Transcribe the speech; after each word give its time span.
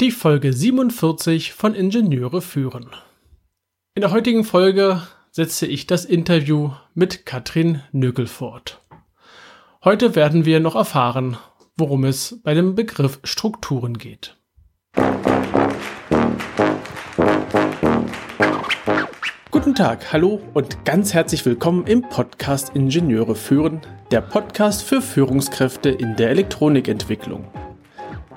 Die 0.00 0.12
Folge 0.12 0.52
47 0.52 1.54
von 1.54 1.74
Ingenieure 1.74 2.40
führen. 2.40 2.86
In 3.96 4.02
der 4.02 4.12
heutigen 4.12 4.44
Folge 4.44 5.02
setze 5.32 5.66
ich 5.66 5.88
das 5.88 6.04
Interview 6.04 6.70
mit 6.94 7.26
Katrin 7.26 7.82
Nögel 7.90 8.28
fort. 8.28 8.80
Heute 9.82 10.14
werden 10.14 10.44
wir 10.44 10.60
noch 10.60 10.76
erfahren, 10.76 11.36
worum 11.76 12.04
es 12.04 12.38
bei 12.44 12.54
dem 12.54 12.76
Begriff 12.76 13.18
Strukturen 13.24 13.98
geht. 13.98 14.36
Guten 19.50 19.74
Tag, 19.74 20.12
hallo 20.12 20.40
und 20.54 20.84
ganz 20.84 21.12
herzlich 21.12 21.44
willkommen 21.44 21.88
im 21.88 22.02
Podcast 22.02 22.70
Ingenieure 22.76 23.34
führen, 23.34 23.80
der 24.12 24.20
Podcast 24.20 24.84
für 24.84 25.02
Führungskräfte 25.02 25.88
in 25.88 26.14
der 26.14 26.30
Elektronikentwicklung. 26.30 27.50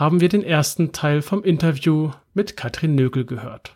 haben 0.00 0.22
wir 0.22 0.30
den 0.30 0.42
ersten 0.42 0.92
Teil 0.92 1.20
vom 1.20 1.44
Interview 1.44 2.10
mit 2.32 2.56
Katrin 2.56 2.94
Nögel 2.94 3.26
gehört. 3.26 3.74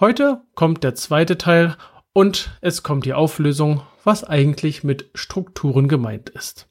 Heute 0.00 0.40
kommt 0.54 0.82
der 0.82 0.94
zweite 0.94 1.36
Teil 1.36 1.76
und 2.14 2.58
es 2.62 2.82
kommt 2.82 3.04
die 3.04 3.12
Auflösung, 3.12 3.82
was 4.02 4.24
eigentlich 4.24 4.82
mit 4.82 5.10
Strukturen 5.12 5.86
gemeint 5.86 6.30
ist. 6.30 6.66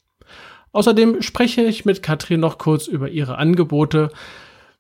Außerdem 0.71 1.21
spreche 1.21 1.61
ich 1.61 1.85
mit 1.85 2.01
Katrin 2.01 2.39
noch 2.39 2.57
kurz 2.57 2.87
über 2.87 3.09
ihre 3.09 3.37
Angebote, 3.37 4.09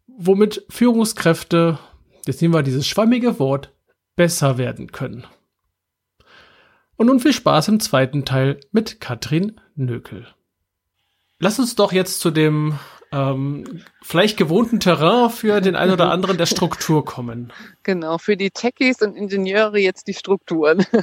womit 0.07 0.65
Führungskräfte, 0.67 1.77
jetzt 2.25 2.41
nehmen 2.41 2.55
wir 2.55 2.63
dieses 2.63 2.87
schwammige 2.87 3.37
Wort, 3.37 3.71
besser 4.15 4.57
werden 4.57 4.91
können. 4.91 5.25
Und 6.95 7.05
nun 7.05 7.19
viel 7.19 7.33
Spaß 7.33 7.67
im 7.67 7.79
zweiten 7.79 8.25
Teil 8.25 8.59
mit 8.71 8.99
Katrin 8.99 9.61
Nökel. 9.75 10.25
Lass 11.37 11.59
uns 11.59 11.75
doch 11.75 11.91
jetzt 11.91 12.19
zu 12.19 12.31
dem 12.31 12.79
ähm, 13.11 13.83
vielleicht 14.01 14.37
gewohnten 14.37 14.79
Terrain 14.79 15.29
für 15.29 15.61
den 15.61 15.75
einen 15.75 15.93
oder 15.93 16.11
anderen 16.11 16.37
der 16.37 16.45
Struktur 16.57 17.05
kommen. 17.05 17.53
Genau, 17.83 18.17
für 18.17 18.35
die 18.35 18.51
Techies 18.51 19.01
und 19.01 19.15
Ingenieure 19.15 19.79
jetzt 19.79 20.07
die 20.07 20.13
Strukturen. 20.13 20.85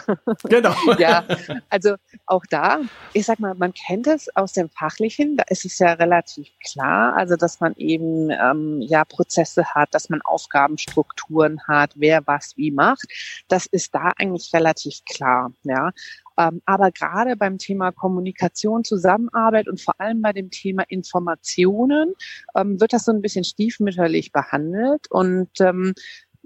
Genau. 0.44 0.74
ja, 0.98 1.24
also 1.70 1.94
auch 2.26 2.42
da, 2.50 2.80
ich 3.12 3.26
sag 3.26 3.40
mal, 3.40 3.54
man 3.54 3.72
kennt 3.72 4.06
es 4.06 4.34
aus 4.36 4.52
dem 4.52 4.68
Fachlichen, 4.68 5.36
da 5.36 5.44
ist 5.48 5.64
es 5.64 5.78
ja 5.78 5.92
relativ 5.94 6.48
klar, 6.70 7.16
also 7.16 7.36
dass 7.36 7.60
man 7.60 7.74
eben 7.76 8.30
ähm, 8.30 8.80
ja 8.80 9.04
Prozesse 9.04 9.64
hat, 9.74 9.94
dass 9.94 10.08
man 10.08 10.20
Aufgabenstrukturen 10.22 11.60
hat, 11.66 11.92
wer 11.96 12.26
was 12.26 12.56
wie 12.56 12.70
macht. 12.70 13.06
Das 13.48 13.66
ist 13.66 13.94
da 13.94 14.12
eigentlich 14.16 14.52
relativ 14.52 15.00
klar, 15.08 15.52
ja. 15.62 15.92
Ähm, 16.38 16.60
aber 16.64 16.90
gerade 16.90 17.36
beim 17.36 17.58
Thema 17.58 17.92
Kommunikation, 17.92 18.84
Zusammenarbeit 18.84 19.68
und 19.68 19.80
vor 19.80 19.94
allem 19.98 20.22
bei 20.22 20.32
dem 20.32 20.50
Thema 20.50 20.84
Informationen 20.88 22.14
ähm, 22.56 22.80
wird 22.80 22.92
das 22.92 23.04
so 23.04 23.12
ein 23.12 23.22
bisschen 23.22 23.44
stiefmütterlich 23.44 24.32
behandelt 24.32 25.10
und 25.10 25.50
ähm, 25.60 25.94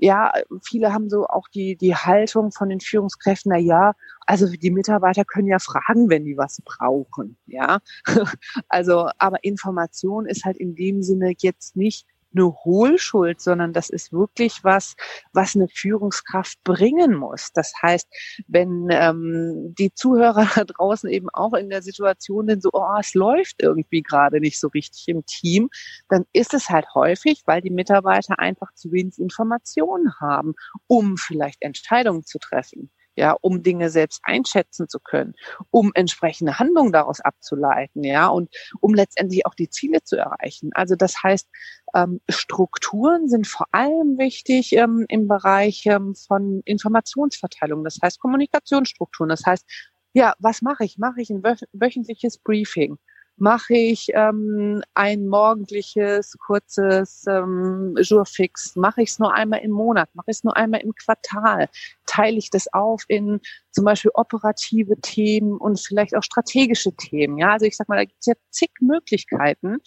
ja, 0.00 0.33
viele 0.62 0.92
haben 0.92 1.11
so 1.11 1.27
auch 1.27 1.48
die, 1.48 1.77
die 1.77 1.95
Haltung 1.97 2.53
von 2.53 2.69
den 2.69 2.78
Führungskräften, 2.78 3.50
na 3.50 3.58
ja, 3.58 3.95
also 4.27 4.47
die 4.47 4.70
Mitarbeiter 4.70 5.25
können 5.25 5.48
ja 5.48 5.58
fragen, 5.58 6.08
wenn 6.08 6.25
die 6.25 6.36
was 6.36 6.62
brauchen, 6.64 7.36
ja. 7.47 7.80
Also, 8.68 9.11
aber 9.18 9.42
Information 9.42 10.27
ist 10.27 10.45
halt 10.45 10.57
in 10.57 10.77
dem 10.77 11.02
Sinne 11.02 11.35
jetzt 11.39 11.77
nicht 11.77 12.07
eine 12.34 12.52
Hohlschuld, 12.64 13.40
sondern 13.40 13.72
das 13.72 13.90
ist 13.90 14.12
wirklich 14.12 14.62
was, 14.62 14.94
was 15.33 15.55
eine 15.55 15.68
Führungskraft 15.68 16.62
bringen 16.64 17.14
muss. 17.14 17.50
Das 17.55 17.72
heißt, 17.83 18.06
wenn 18.46 18.89
ähm, 18.90 19.74
die 19.78 19.92
Zuhörer 19.94 20.46
da 20.55 20.64
draußen 20.67 21.11
eben 21.11 21.28
auch 21.33 21.55
in 21.55 21.70
der 21.70 21.83
Situation 21.83 22.46
sind, 22.48 22.62
so, 22.62 22.70
oh, 22.72 22.96
es 23.00 23.14
läuft 23.14 23.62
irgendwie 23.62 24.02
gerade 24.02 24.40
nicht 24.40 24.61
so 24.61 24.68
richtig 24.68 25.08
im 25.08 25.24
Team, 25.27 25.68
dann 26.08 26.24
ist 26.33 26.55
es 26.55 26.68
halt 26.68 26.86
häufig, 26.94 27.42
weil 27.46 27.62
die 27.62 27.70
Mitarbeiter 27.70 28.38
einfach 28.38 28.72
zu 28.74 28.92
wenig 28.92 29.18
Informationen 29.18 30.12
haben, 30.20 30.55
um 30.86 31.17
vielleicht 31.17 31.62
Entscheidungen 31.62 32.24
zu 32.24 32.38
treffen 32.38 32.90
ja, 33.18 33.36
um 33.40 33.62
Dinge 33.62 33.90
selbst 33.90 34.20
einschätzen 34.23 34.89
zu 34.89 35.01
können, 35.01 35.34
um 35.70 35.90
entsprechende 35.95 36.58
Handlungen 36.58 36.92
daraus 36.92 37.20
abzuleiten, 37.20 38.05
ja, 38.05 38.29
und 38.29 38.55
um 38.80 38.95
letztendlich 38.95 39.45
auch 39.45 39.55
die 39.55 39.68
Ziele 39.68 40.02
zu 40.05 40.17
erreichen. 40.17 40.70
Also 40.74 40.95
das 40.95 41.23
heißt, 41.23 41.48
ähm, 41.95 42.20
Strukturen 42.29 43.29
sind 43.29 43.46
vor 43.46 43.67
allem 43.73 44.18
wichtig 44.18 44.73
ähm, 44.74 45.05
im 45.08 45.27
Bereich 45.27 45.84
ähm, 45.86 46.14
von 46.14 46.62
Informationsverteilung, 46.64 47.83
das 47.84 47.98
heißt 48.01 48.20
Kommunikationsstrukturen, 48.20 49.29
das 49.29 49.45
heißt, 49.45 49.67
ja, 50.14 50.35
was 50.39 50.62
mache 50.62 50.85
ich? 50.85 50.96
Mache 50.98 51.20
ich 51.20 51.30
ein 51.30 51.42
wöchentliches 51.42 52.39
Briefing? 52.39 52.98
Mache 53.40 53.74
ich 53.74 54.08
ähm, 54.14 54.82
ein 54.94 55.26
morgendliches, 55.26 56.36
kurzes 56.38 57.24
ähm, 57.28 57.94
Jourfix, 58.00 58.76
mache 58.76 59.02
ich 59.02 59.10
es 59.10 59.18
nur 59.18 59.34
einmal 59.34 59.60
im 59.60 59.70
Monat, 59.70 60.08
mache 60.14 60.30
ich 60.30 60.38
es 60.38 60.44
nur 60.44 60.56
einmal 60.56 60.80
im 60.80 60.94
Quartal, 60.94 61.68
teile 62.06 62.36
ich 62.36 62.50
das 62.50 62.72
auf 62.72 63.04
in 63.08 63.40
zum 63.70 63.84
Beispiel 63.84 64.10
operative 64.14 65.00
Themen 65.00 65.56
und 65.56 65.78
vielleicht 65.80 66.16
auch 66.16 66.22
strategische 66.22 66.92
Themen. 66.92 67.38
Ja, 67.38 67.52
also 67.52 67.66
ich 67.66 67.76
sag 67.76 67.88
mal, 67.88 67.96
da 67.96 68.04
gibt 68.04 68.18
es 68.20 68.26
ja 68.26 68.34
zig 68.50 68.70
Möglichkeiten, 68.80 69.78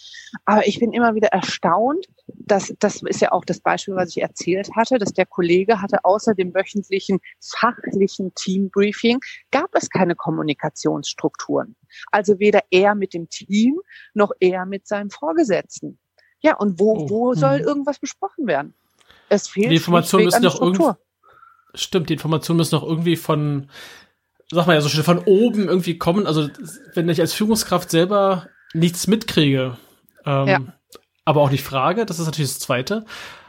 aber 0.44 0.66
ich 0.66 0.78
bin 0.78 0.92
immer 0.92 1.14
wieder 1.14 1.28
erstaunt, 1.28 2.06
dass 2.26 2.74
das 2.78 3.02
ist 3.02 3.20
ja 3.20 3.32
auch 3.32 3.44
das 3.44 3.60
Beispiel, 3.60 3.94
was 3.94 4.10
ich 4.10 4.22
erzählt 4.22 4.70
hatte, 4.74 4.98
dass 4.98 5.12
der 5.12 5.26
Kollege 5.26 5.82
hatte 5.82 6.04
außer 6.04 6.34
dem 6.34 6.54
wöchentlichen 6.54 7.20
fachlichen 7.40 8.34
Teambriefing 8.34 9.20
gab 9.50 9.74
es 9.74 9.90
keine 9.90 10.14
Kommunikationsstrukturen. 10.14 11.76
Also 12.10 12.38
weder 12.38 12.60
er 12.70 12.94
mit 12.94 13.14
dem 13.14 13.28
Team 13.28 13.80
noch 14.14 14.32
er 14.40 14.66
mit 14.66 14.86
seinem 14.86 15.10
Vorgesetzten. 15.10 15.98
Ja, 16.40 16.56
und 16.56 16.80
wo, 16.80 16.94
oh. 16.94 17.10
wo 17.10 17.34
soll 17.34 17.58
hm. 17.58 17.66
irgendwas 17.66 17.98
besprochen 17.98 18.46
werden? 18.46 18.74
Es 19.28 19.48
fehlt 19.48 19.70
die 19.70 19.76
Informationen 19.76 20.26
müssen 20.26 20.42
doch 20.42 20.60
irgendwie 20.60 20.90
Stimmt, 21.74 22.10
die 22.10 22.14
Informationen 22.14 22.58
müssen 22.58 22.72
doch 22.72 22.82
irgendwie 22.82 23.16
von 23.16 23.70
sag 24.52 24.66
mal 24.66 24.74
ja 24.74 24.80
so 24.80 24.88
schön 24.88 25.04
von 25.04 25.18
oben 25.20 25.68
irgendwie 25.68 25.98
kommen. 25.98 26.26
Also 26.26 26.48
wenn 26.94 27.08
ich 27.08 27.20
als 27.20 27.32
Führungskraft 27.32 27.90
selber 27.90 28.48
nichts 28.74 29.06
mitkriege, 29.06 29.78
ähm, 30.26 30.46
ja. 30.46 30.60
aber 31.24 31.40
auch 31.40 31.50
nicht 31.50 31.64
frage, 31.64 32.06
das 32.06 32.18
ist 32.18 32.26
natürlich 32.26 32.52
das 32.52 32.60
Zweite. 32.60 33.04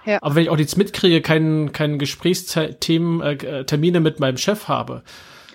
Ja. 0.05 0.19
Aber 0.21 0.35
wenn 0.35 0.43
ich 0.43 0.49
auch 0.49 0.57
nichts 0.57 0.77
mitkriege, 0.77 1.21
keinen 1.21 1.73
keinen 1.73 1.99
Gesprächsthemen, 1.99 3.21
äh, 3.21 3.65
Termine 3.65 3.99
mit 3.99 4.19
meinem 4.19 4.37
Chef 4.37 4.67
habe, 4.67 5.03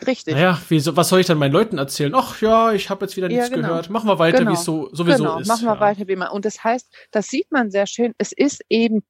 Richtig. 0.06 0.34
Naja, 0.34 0.60
wie, 0.69 0.84
was 0.84 1.09
soll 1.09 1.20
ich 1.20 1.26
dann 1.26 1.38
meinen 1.38 1.53
Leuten 1.53 1.78
erzählen? 1.78 2.12
Ach 2.14 2.41
ja, 2.41 2.72
ich 2.72 2.91
habe 2.91 3.04
jetzt 3.04 3.16
wieder 3.16 3.28
nichts 3.28 3.48
ja, 3.48 3.54
genau. 3.54 3.69
gehört. 3.69 3.91
Machen 3.91 4.09
wir 4.09 4.19
weiter, 4.19 4.38
genau. 4.38 4.50
wie 4.50 4.54
es 4.54 4.64
so, 4.64 4.88
sowieso 4.92 5.25
genau. 5.25 5.38
ist. 5.38 5.48
Machen 5.48 5.66
wir 5.66 5.75
ja. 5.75 5.81
weiter, 5.81 6.09
wie 6.09 6.16
man. 6.16 6.28
Und 6.28 6.44
das 6.44 6.62
heißt, 6.62 6.92
das 7.10 7.28
sieht 7.28 7.50
man 7.50 7.70
sehr 7.70 7.86
schön. 7.86 8.14
Es 8.19 8.32
ist 8.32 8.62
eben 8.69 9.03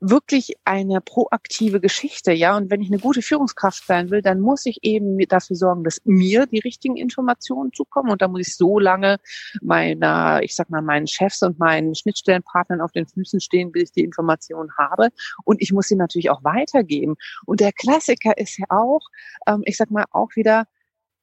wirklich 0.00 0.54
eine 0.64 1.00
proaktive 1.00 1.80
Geschichte, 1.80 2.32
ja. 2.32 2.56
Und 2.56 2.70
wenn 2.70 2.80
ich 2.80 2.88
eine 2.88 2.98
gute 2.98 3.22
Führungskraft 3.22 3.86
sein 3.86 4.10
will, 4.10 4.22
dann 4.22 4.40
muss 4.40 4.66
ich 4.66 4.78
eben 4.82 5.18
dafür 5.28 5.56
sorgen, 5.56 5.84
dass 5.84 6.00
mir 6.04 6.46
die 6.46 6.58
richtigen 6.58 6.96
Informationen 6.96 7.72
zukommen. 7.72 8.10
Und 8.10 8.22
da 8.22 8.28
muss 8.28 8.48
ich 8.48 8.56
so 8.56 8.78
lange 8.78 9.18
meiner, 9.60 10.40
ich 10.42 10.54
sag 10.54 10.70
mal, 10.70 10.82
meinen 10.82 11.06
Chefs 11.06 11.42
und 11.42 11.58
meinen 11.58 11.94
Schnittstellenpartnern 11.94 12.80
auf 12.80 12.92
den 12.92 13.06
Füßen 13.06 13.40
stehen, 13.40 13.72
bis 13.72 13.84
ich 13.84 13.92
die 13.92 14.04
Informationen 14.04 14.70
habe. 14.78 15.08
Und 15.44 15.60
ich 15.60 15.72
muss 15.72 15.88
sie 15.88 15.96
natürlich 15.96 16.30
auch 16.30 16.42
weitergeben. 16.44 17.14
Und 17.46 17.60
der 17.60 17.72
Klassiker 17.72 18.36
ist 18.38 18.58
ja 18.58 18.66
auch, 18.70 19.02
ähm, 19.46 19.62
ich 19.64 19.76
sag 19.76 19.90
mal, 19.90 20.04
auch 20.10 20.34
wieder, 20.34 20.66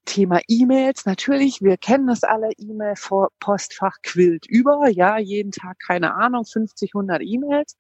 Thema 0.06 0.40
E-Mails. 0.48 1.06
Natürlich, 1.06 1.62
wir 1.62 1.78
kennen 1.78 2.08
das 2.08 2.24
alle. 2.24 2.50
E-Mail-Postfach 2.58 3.98
quillt 4.02 4.48
über. 4.48 4.90
Ja, 4.90 5.20
jeden 5.20 5.52
Tag, 5.52 5.78
keine 5.86 6.16
Ahnung, 6.16 6.46
50, 6.46 6.96
100 6.96 7.22
E-Mails. 7.22 7.78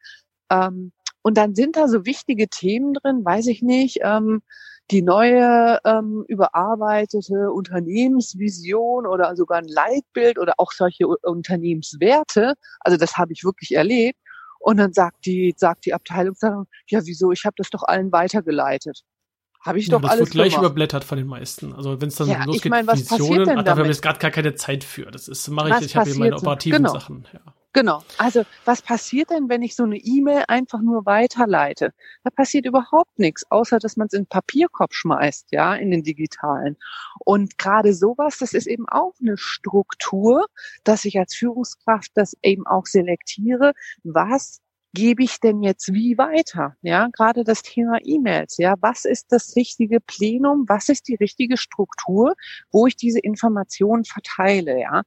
Ähm, 0.50 0.92
und 1.22 1.38
dann 1.38 1.56
sind 1.56 1.76
da 1.76 1.88
so 1.88 2.06
wichtige 2.06 2.48
Themen 2.48 2.94
drin, 2.94 3.26
weiß 3.26 3.48
ich 3.48 3.62
nicht, 3.62 4.00
ähm, 4.04 4.42
die 4.92 5.02
neue 5.02 5.80
ähm, 5.86 6.26
überarbeitete 6.28 7.52
Unternehmensvision 7.52 9.06
oder 9.06 9.36
sogar 9.36 9.60
ein 9.60 9.68
Leitbild 9.68 10.40
oder 10.40 10.54
auch 10.58 10.72
solche 10.72 11.08
Unternehmenswerte. 11.08 12.56
Also 12.80 12.98
das 12.98 13.18
habe 13.18 13.34
ich 13.34 13.44
wirklich 13.44 13.76
erlebt. 13.76 14.18
Und 14.60 14.78
dann 14.78 14.92
sagt 14.92 15.26
die, 15.26 15.54
sagt 15.56 15.86
die 15.86 15.94
Abteilung, 15.94 16.36
ja, 16.88 17.00
wieso, 17.06 17.32
ich 17.32 17.46
habe 17.46 17.54
das 17.58 17.70
doch 17.70 17.84
allen 17.84 18.12
weitergeleitet. 18.12 19.04
Habe 19.62 19.80
ich 19.80 19.90
doch 19.90 20.00
ja, 20.00 20.04
das 20.04 20.12
alles 20.12 20.22
wird 20.22 20.32
gleich 20.32 20.54
gemacht. 20.54 20.66
überblättert 20.66 21.04
von 21.04 21.18
den 21.18 21.28
meisten. 21.28 21.74
Also 21.74 22.02
wenn 22.02 22.08
es 22.08 22.16
dann 22.16 22.30
ja, 22.30 22.44
losgeht, 22.46 22.66
ich 22.66 22.72
mein, 22.72 22.88
was 22.88 23.12
Visionen, 23.12 23.60
ach, 23.60 23.64
dafür 23.64 23.84
habe 23.84 23.92
ich 23.92 24.02
gerade 24.02 24.20
gar 24.20 24.32
keine 24.32 24.56
Zeit 24.56 24.84
für. 24.84 25.12
Das 25.12 25.28
ist 25.28 25.48
mache 25.50 25.70
ich, 25.70 25.76
was 25.76 25.82
ich 25.84 25.96
habe 25.96 26.10
hier 26.10 26.20
meine 26.20 26.38
operativen 26.38 26.78
genau. 26.78 26.94
Sachen. 26.94 27.28
Ja. 27.34 27.42
Genau. 27.74 28.02
Also 28.18 28.46
was 28.66 28.82
passiert 28.82 29.30
denn, 29.30 29.48
wenn 29.48 29.62
ich 29.62 29.76
so 29.76 29.84
eine 29.84 29.98
E-Mail 29.98 30.44
einfach 30.48 30.82
nur 30.82 31.06
weiterleite? 31.06 31.94
Da 32.24 32.32
passiert 32.32 32.66
überhaupt 32.66 33.20
nichts, 33.20 33.46
außer 33.52 33.78
dass 33.78 33.96
man 33.96 34.08
es 34.08 34.14
in 34.14 34.24
den 34.24 34.28
Papierkorb 34.28 34.92
schmeißt, 34.94 35.52
ja, 35.52 35.76
in 35.76 35.92
den 35.92 36.02
digitalen. 36.02 36.78
Und 37.20 37.60
gerade 37.60 37.94
sowas, 37.94 38.40
das 38.40 38.54
ist 38.54 38.66
eben 38.66 38.90
auch 38.90 39.14
eine 39.22 39.38
Struktur, 39.38 40.48
dass 40.84 41.06
ich 41.06 41.20
als 41.20 41.36
Führungskraft 41.36 42.12
das 42.16 42.36
eben 42.42 42.66
auch 42.66 42.88
selektiere, 42.88 43.74
was 44.04 44.62
gebe 44.94 45.24
ich 45.24 45.40
denn 45.40 45.62
jetzt 45.62 45.94
wie 45.94 46.18
weiter? 46.18 46.76
Ja, 46.82 47.10
gerade 47.14 47.44
das 47.44 47.62
Thema 47.62 48.00
E-Mails. 48.04 48.58
Ja, 48.58 48.76
was 48.80 49.06
ist 49.06 49.32
das 49.32 49.56
richtige 49.56 50.00
Plenum? 50.00 50.66
Was 50.68 50.90
ist 50.90 51.08
die 51.08 51.16
richtige 51.16 51.58
Struktur, 51.58 52.34
wo 52.72 52.88
ich 52.88 52.96
diese 52.96 53.20
Informationen 53.20 54.06
verteile? 54.06 54.80
Ja, 54.80 55.04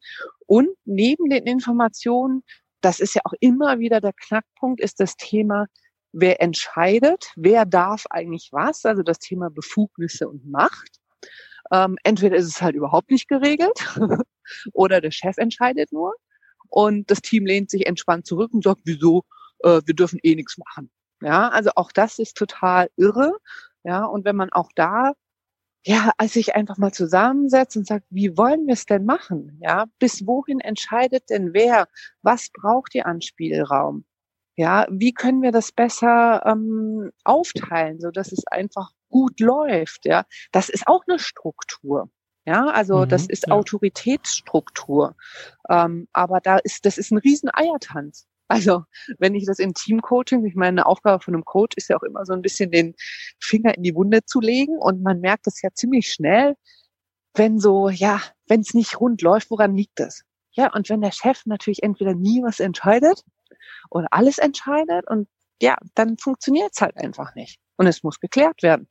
und 0.46 0.68
neben 0.84 1.30
den 1.30 1.44
Informationen, 1.44 2.42
das 2.80 3.00
ist 3.00 3.14
ja 3.14 3.22
auch 3.24 3.34
immer 3.40 3.78
wieder 3.78 4.00
der 4.00 4.12
Knackpunkt, 4.12 4.80
ist 4.80 5.00
das 5.00 5.16
Thema 5.16 5.66
Wer 6.14 6.42
entscheidet? 6.42 7.32
Wer 7.36 7.64
darf 7.64 8.04
eigentlich 8.10 8.50
was? 8.52 8.84
Also 8.84 9.02
das 9.02 9.18
Thema 9.18 9.48
Befugnisse 9.48 10.28
und 10.28 10.44
Macht. 10.46 11.00
Ähm, 11.72 11.96
entweder 12.04 12.36
ist 12.36 12.46
es 12.48 12.60
halt 12.60 12.74
überhaupt 12.76 13.10
nicht 13.10 13.28
geregelt 13.28 13.96
oder 14.74 15.00
der 15.00 15.10
Chef 15.10 15.38
entscheidet 15.38 15.90
nur 15.90 16.14
und 16.68 17.10
das 17.10 17.22
Team 17.22 17.46
lehnt 17.46 17.70
sich 17.70 17.86
entspannt 17.86 18.26
zurück 18.26 18.52
und 18.52 18.64
sagt, 18.64 18.80
wieso? 18.84 19.24
Äh, 19.62 19.80
wir 19.84 19.94
dürfen 19.94 20.18
eh 20.22 20.34
nichts 20.34 20.58
machen. 20.58 20.90
Ja, 21.20 21.48
also 21.48 21.70
auch 21.76 21.92
das 21.92 22.18
ist 22.18 22.36
total 22.36 22.88
irre. 22.96 23.36
Ja, 23.84 24.04
und 24.04 24.24
wenn 24.24 24.36
man 24.36 24.52
auch 24.52 24.70
da 24.74 25.12
ja, 25.84 26.12
als 26.16 26.34
sich 26.34 26.54
einfach 26.54 26.78
mal 26.78 26.92
zusammensetzt 26.92 27.76
und 27.76 27.86
sagt, 27.86 28.06
wie 28.10 28.36
wollen 28.36 28.66
wir 28.66 28.74
es 28.74 28.86
denn 28.86 29.04
machen? 29.04 29.58
Ja, 29.60 29.86
bis 29.98 30.26
wohin 30.26 30.60
entscheidet 30.60 31.28
denn 31.28 31.54
wer? 31.54 31.88
Was 32.22 32.50
braucht 32.52 32.94
ihr 32.94 33.06
an 33.06 33.20
Spielraum? 33.20 34.04
Ja, 34.54 34.86
wie 34.90 35.12
können 35.12 35.42
wir 35.42 35.50
das 35.50 35.72
besser 35.72 36.44
ähm, 36.46 37.10
aufteilen, 37.24 38.00
so 38.00 38.10
dass 38.10 38.32
es 38.32 38.46
einfach 38.46 38.90
gut 39.08 39.40
läuft? 39.40 40.04
Ja, 40.04 40.24
das 40.52 40.68
ist 40.68 40.86
auch 40.86 41.02
eine 41.08 41.18
Struktur. 41.18 42.10
Ja, 42.44 42.66
also 42.66 42.98
mhm, 42.98 43.08
das 43.08 43.26
ist 43.26 43.46
ja. 43.48 43.54
Autoritätsstruktur. 43.54 45.16
Ähm, 45.68 46.06
aber 46.12 46.40
da 46.40 46.58
ist, 46.58 46.84
das 46.86 46.98
ist 46.98 47.10
ein 47.10 47.18
riesen 47.18 47.50
Eiertanz. 47.52 48.28
Also 48.52 48.84
wenn 49.16 49.34
ich 49.34 49.46
das 49.46 49.58
im 49.58 49.72
Teamcoaching, 49.72 50.44
ich 50.44 50.54
meine, 50.54 50.82
eine 50.82 50.86
Aufgabe 50.86 51.24
von 51.24 51.32
einem 51.32 51.46
Coach 51.46 51.74
ist 51.78 51.88
ja 51.88 51.96
auch 51.96 52.02
immer 52.02 52.26
so 52.26 52.34
ein 52.34 52.42
bisschen 52.42 52.70
den 52.70 52.94
Finger 53.40 53.74
in 53.74 53.82
die 53.82 53.94
Wunde 53.94 54.26
zu 54.26 54.40
legen 54.40 54.76
und 54.76 55.02
man 55.02 55.20
merkt 55.20 55.46
das 55.46 55.62
ja 55.62 55.70
ziemlich 55.72 56.12
schnell, 56.12 56.54
wenn 57.32 57.58
so, 57.58 57.88
ja, 57.88 58.20
wenn 58.48 58.60
es 58.60 58.74
nicht 58.74 59.00
rund 59.00 59.22
läuft, 59.22 59.50
woran 59.50 59.74
liegt 59.74 59.98
das? 59.98 60.24
Ja, 60.50 60.70
und 60.74 60.90
wenn 60.90 61.00
der 61.00 61.12
Chef 61.12 61.46
natürlich 61.46 61.82
entweder 61.82 62.12
nie 62.12 62.42
was 62.42 62.60
entscheidet 62.60 63.24
oder 63.88 64.08
alles 64.10 64.36
entscheidet 64.36 65.08
und 65.08 65.28
ja, 65.62 65.78
dann 65.94 66.18
funktioniert 66.18 66.72
es 66.74 66.82
halt 66.82 66.98
einfach 66.98 67.34
nicht. 67.34 67.58
Und 67.78 67.86
es 67.86 68.02
muss 68.02 68.20
geklärt 68.20 68.62
werden. 68.62 68.86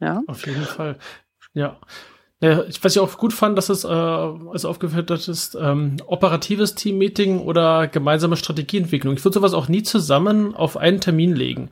Ja. 0.00 0.20
Auf 0.26 0.44
jeden 0.48 0.64
Fall. 0.64 0.98
Ja. 1.52 1.80
Ja, 2.42 2.64
ich, 2.64 2.82
was 2.82 2.96
ich 2.96 3.00
auch 3.00 3.16
gut 3.18 3.32
fand, 3.32 3.56
dass 3.56 3.68
es 3.68 3.84
äh, 3.84 3.86
also 3.86 4.68
aufgeführt 4.68 5.12
hat, 5.12 5.28
ist 5.28 5.56
ähm, 5.58 5.98
operatives 6.06 6.74
Teammeeting 6.74 7.38
oder 7.38 7.86
gemeinsame 7.86 8.36
Strategieentwicklung. 8.36 9.14
Ich 9.14 9.24
würde 9.24 9.34
sowas 9.34 9.54
auch 9.54 9.68
nie 9.68 9.84
zusammen 9.84 10.52
auf 10.52 10.76
einen 10.76 11.00
Termin 11.00 11.36
legen, 11.36 11.70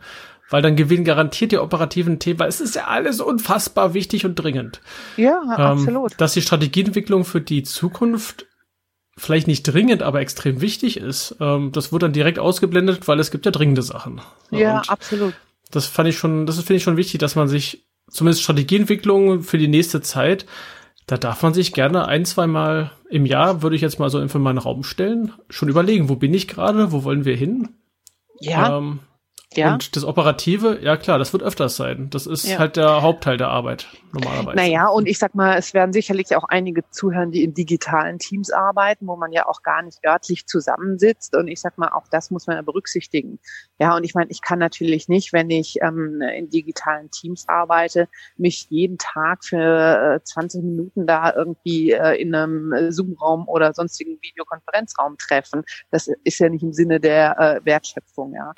weil 0.48 0.62
dann 0.62 0.76
gewinnen 0.76 1.04
garantiert 1.04 1.50
die 1.50 1.58
operativen 1.58 2.20
Themen, 2.20 2.38
weil 2.38 2.48
es 2.48 2.60
ist 2.60 2.76
ja 2.76 2.84
alles 2.84 3.20
unfassbar 3.20 3.94
wichtig 3.94 4.24
und 4.24 4.36
dringend. 4.36 4.80
Ja, 5.16 5.42
ähm, 5.42 5.50
absolut. 5.50 6.12
Dass 6.18 6.34
die 6.34 6.42
Strategieentwicklung 6.42 7.24
für 7.24 7.40
die 7.40 7.64
Zukunft 7.64 8.46
vielleicht 9.18 9.48
nicht 9.48 9.64
dringend, 9.64 10.04
aber 10.04 10.20
extrem 10.20 10.60
wichtig 10.60 10.98
ist, 10.98 11.34
ähm, 11.40 11.72
das 11.72 11.90
wird 11.90 12.04
dann 12.04 12.12
direkt 12.12 12.38
ausgeblendet, 12.38 13.08
weil 13.08 13.18
es 13.18 13.32
gibt 13.32 13.44
ja 13.44 13.50
dringende 13.50 13.82
Sachen. 13.82 14.20
Ja, 14.52 14.78
und 14.78 14.88
absolut. 14.88 15.34
Das 15.72 15.86
fand 15.86 16.08
ich 16.08 16.16
schon, 16.16 16.46
das 16.46 16.58
finde 16.58 16.74
ich 16.74 16.84
schon 16.84 16.96
wichtig, 16.96 17.18
dass 17.18 17.34
man 17.34 17.48
sich 17.48 17.89
zumindest 18.10 18.42
Strategieentwicklung 18.42 19.42
für 19.42 19.58
die 19.58 19.68
nächste 19.68 20.00
Zeit, 20.02 20.46
da 21.06 21.16
darf 21.16 21.42
man 21.42 21.54
sich 21.54 21.72
gerne 21.72 22.06
ein, 22.06 22.24
zwei 22.24 22.46
Mal 22.46 22.92
im 23.08 23.26
Jahr, 23.26 23.62
würde 23.62 23.76
ich 23.76 23.82
jetzt 23.82 23.98
mal 23.98 24.10
so 24.10 24.20
in 24.20 24.42
meinen 24.42 24.58
Raum 24.58 24.84
stellen, 24.84 25.32
schon 25.48 25.68
überlegen, 25.68 26.08
wo 26.08 26.16
bin 26.16 26.34
ich 26.34 26.46
gerade, 26.46 26.92
wo 26.92 27.04
wollen 27.04 27.24
wir 27.24 27.36
hin? 27.36 27.70
Ja. 28.40 28.78
Ähm, 28.78 29.00
ja. 29.54 29.72
Und 29.72 29.96
das 29.96 30.04
Operative, 30.04 30.78
ja 30.80 30.96
klar, 30.96 31.18
das 31.18 31.32
wird 31.32 31.42
öfters 31.42 31.74
sein. 31.76 32.08
Das 32.10 32.26
ist 32.26 32.46
ja. 32.46 32.58
halt 32.58 32.76
der 32.76 33.02
Hauptteil 33.02 33.36
der 33.36 33.48
Arbeit 33.48 33.88
normalerweise. 34.12 34.56
Naja, 34.56 34.86
und 34.86 35.08
ich 35.08 35.18
sag 35.18 35.34
mal, 35.34 35.58
es 35.58 35.74
werden 35.74 35.92
sicherlich 35.92 36.36
auch 36.36 36.44
einige 36.44 36.88
zuhören, 36.90 37.32
die 37.32 37.42
in 37.42 37.52
digitalen 37.52 38.20
Teams 38.20 38.52
arbeiten, 38.52 39.08
wo 39.08 39.16
man 39.16 39.32
ja 39.32 39.48
auch 39.48 39.62
gar 39.62 39.82
nicht 39.82 40.04
örtlich 40.06 40.46
zusammensitzt. 40.46 41.34
Und 41.34 41.48
ich 41.48 41.60
sag 41.60 41.78
mal, 41.78 41.88
auch 41.88 42.06
das 42.12 42.30
muss 42.30 42.46
man 42.46 42.56
ja 42.56 42.62
berücksichtigen. 42.62 43.40
Ja, 43.80 43.96
und 43.96 44.04
ich 44.04 44.14
meine, 44.14 44.30
ich 44.30 44.40
kann 44.40 44.60
natürlich 44.60 45.08
nicht, 45.08 45.32
wenn 45.32 45.50
ich 45.50 45.78
ähm, 45.82 46.20
in 46.20 46.48
digitalen 46.48 47.10
Teams 47.10 47.48
arbeite, 47.48 48.08
mich 48.36 48.68
jeden 48.70 48.98
Tag 48.98 49.44
für 49.44 50.20
äh, 50.20 50.22
20 50.22 50.62
Minuten 50.62 51.08
da 51.08 51.34
irgendwie 51.34 51.90
äh, 51.90 52.20
in 52.20 52.32
einem 52.34 52.92
Zoom-Raum 52.92 53.48
oder 53.48 53.72
sonstigen 53.74 54.18
Videokonferenzraum 54.22 55.18
treffen. 55.18 55.64
Das 55.90 56.08
ist 56.22 56.38
ja 56.38 56.48
nicht 56.48 56.62
im 56.62 56.72
Sinne 56.72 57.00
der 57.00 57.36
äh, 57.38 57.64
Wertschöpfung, 57.64 58.32
ja. 58.34 58.52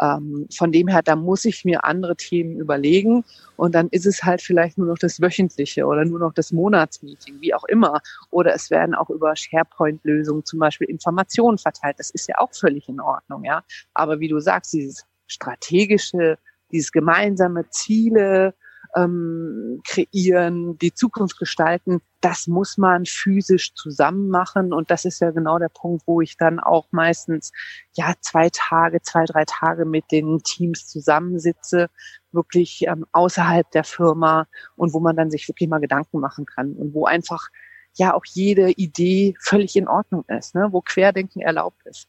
Ähm, 0.00 0.46
von 0.54 0.72
dem 0.72 0.88
her, 0.88 1.02
da 1.02 1.16
muss 1.16 1.44
ich 1.44 1.64
mir 1.64 1.84
andere 1.84 2.16
Themen 2.16 2.58
überlegen 2.58 3.24
und 3.56 3.74
dann 3.74 3.88
ist 3.88 4.06
es 4.06 4.22
halt 4.22 4.42
vielleicht 4.42 4.76
nur 4.76 4.86
noch 4.86 4.98
das 4.98 5.20
wöchentliche 5.20 5.86
oder 5.86 6.04
nur 6.04 6.18
noch 6.18 6.34
das 6.34 6.52
Monatsmeeting, 6.52 7.40
wie 7.40 7.54
auch 7.54 7.64
immer. 7.64 8.00
Oder 8.30 8.54
es 8.54 8.70
werden 8.70 8.94
auch 8.94 9.08
über 9.08 9.34
SharePoint-Lösungen 9.34 10.44
zum 10.44 10.58
Beispiel 10.58 10.88
Informationen 10.88 11.58
verteilt. 11.58 11.98
Das 11.98 12.10
ist 12.10 12.28
ja 12.28 12.38
auch 12.38 12.52
völlig 12.52 12.88
in 12.88 13.00
Ordnung, 13.00 13.44
ja. 13.44 13.62
Aber 13.94 14.20
wie 14.20 14.28
du 14.28 14.38
sagst, 14.40 14.74
dieses 14.74 15.06
strategische, 15.26 16.38
dieses 16.70 16.92
gemeinsame 16.92 17.68
Ziele, 17.70 18.54
ähm, 18.96 19.82
kreieren, 19.86 20.78
die 20.78 20.94
Zukunft 20.94 21.38
gestalten, 21.38 22.00
das 22.20 22.46
muss 22.46 22.78
man 22.78 23.04
physisch 23.04 23.74
zusammen 23.74 24.28
machen. 24.28 24.72
Und 24.72 24.90
das 24.90 25.04
ist 25.04 25.20
ja 25.20 25.30
genau 25.30 25.58
der 25.58 25.68
Punkt, 25.68 26.04
wo 26.06 26.20
ich 26.20 26.36
dann 26.36 26.58
auch 26.58 26.88
meistens 26.90 27.52
ja 27.94 28.14
zwei 28.20 28.48
Tage, 28.50 29.02
zwei, 29.02 29.24
drei 29.26 29.44
Tage 29.44 29.84
mit 29.84 30.04
den 30.10 30.40
Teams 30.42 30.86
zusammensitze, 30.86 31.88
wirklich 32.32 32.84
ähm, 32.86 33.04
außerhalb 33.12 33.70
der 33.70 33.84
Firma 33.84 34.46
und 34.76 34.94
wo 34.94 35.00
man 35.00 35.16
dann 35.16 35.30
sich 35.30 35.46
wirklich 35.48 35.68
mal 35.68 35.80
Gedanken 35.80 36.18
machen 36.18 36.46
kann 36.46 36.72
und 36.72 36.94
wo 36.94 37.04
einfach 37.04 37.48
ja 37.94 38.14
auch 38.14 38.24
jede 38.26 38.70
Idee 38.72 39.34
völlig 39.40 39.76
in 39.76 39.88
Ordnung 39.88 40.24
ist, 40.28 40.54
ne? 40.54 40.68
wo 40.70 40.80
Querdenken 40.80 41.40
erlaubt 41.42 41.80
ist. 41.84 42.08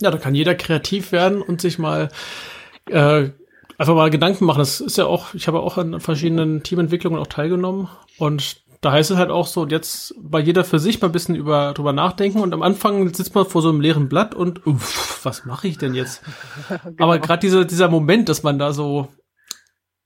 Ja, 0.00 0.10
da 0.10 0.18
kann 0.18 0.34
jeder 0.34 0.54
kreativ 0.54 1.12
werden 1.12 1.42
und 1.42 1.60
sich 1.60 1.78
mal 1.78 2.08
äh, 2.86 3.30
einfach 3.78 3.94
mal 3.94 4.10
Gedanken 4.10 4.44
machen. 4.44 4.58
Das 4.58 4.80
ist 4.80 4.98
ja 4.98 5.06
auch, 5.06 5.32
ich 5.34 5.48
habe 5.48 5.60
auch 5.60 5.78
an 5.78 6.00
verschiedenen 6.00 6.62
Teamentwicklungen 6.62 7.18
auch 7.18 7.28
teilgenommen 7.28 7.88
und 8.18 8.62
da 8.80 8.92
heißt 8.92 9.10
es 9.10 9.16
halt 9.16 9.30
auch 9.30 9.46
so, 9.46 9.66
jetzt 9.66 10.14
bei 10.20 10.38
jeder 10.38 10.64
für 10.64 10.78
sich 10.78 11.00
mal 11.00 11.08
ein 11.08 11.12
bisschen 11.12 11.34
über, 11.34 11.72
drüber 11.74 11.92
nachdenken 11.92 12.40
und 12.40 12.52
am 12.52 12.62
Anfang 12.62 13.12
sitzt 13.12 13.34
man 13.34 13.46
vor 13.46 13.62
so 13.62 13.70
einem 13.70 13.80
leeren 13.80 14.08
Blatt 14.08 14.34
und 14.34 14.64
uff, 14.66 15.20
was 15.24 15.44
mache 15.46 15.66
ich 15.66 15.78
denn 15.78 15.94
jetzt? 15.94 16.22
genau. 16.68 17.04
Aber 17.04 17.18
gerade 17.18 17.40
dieser, 17.40 17.64
dieser 17.64 17.88
Moment, 17.88 18.28
dass 18.28 18.44
man 18.44 18.58
da 18.58 18.72
so, 18.72 19.08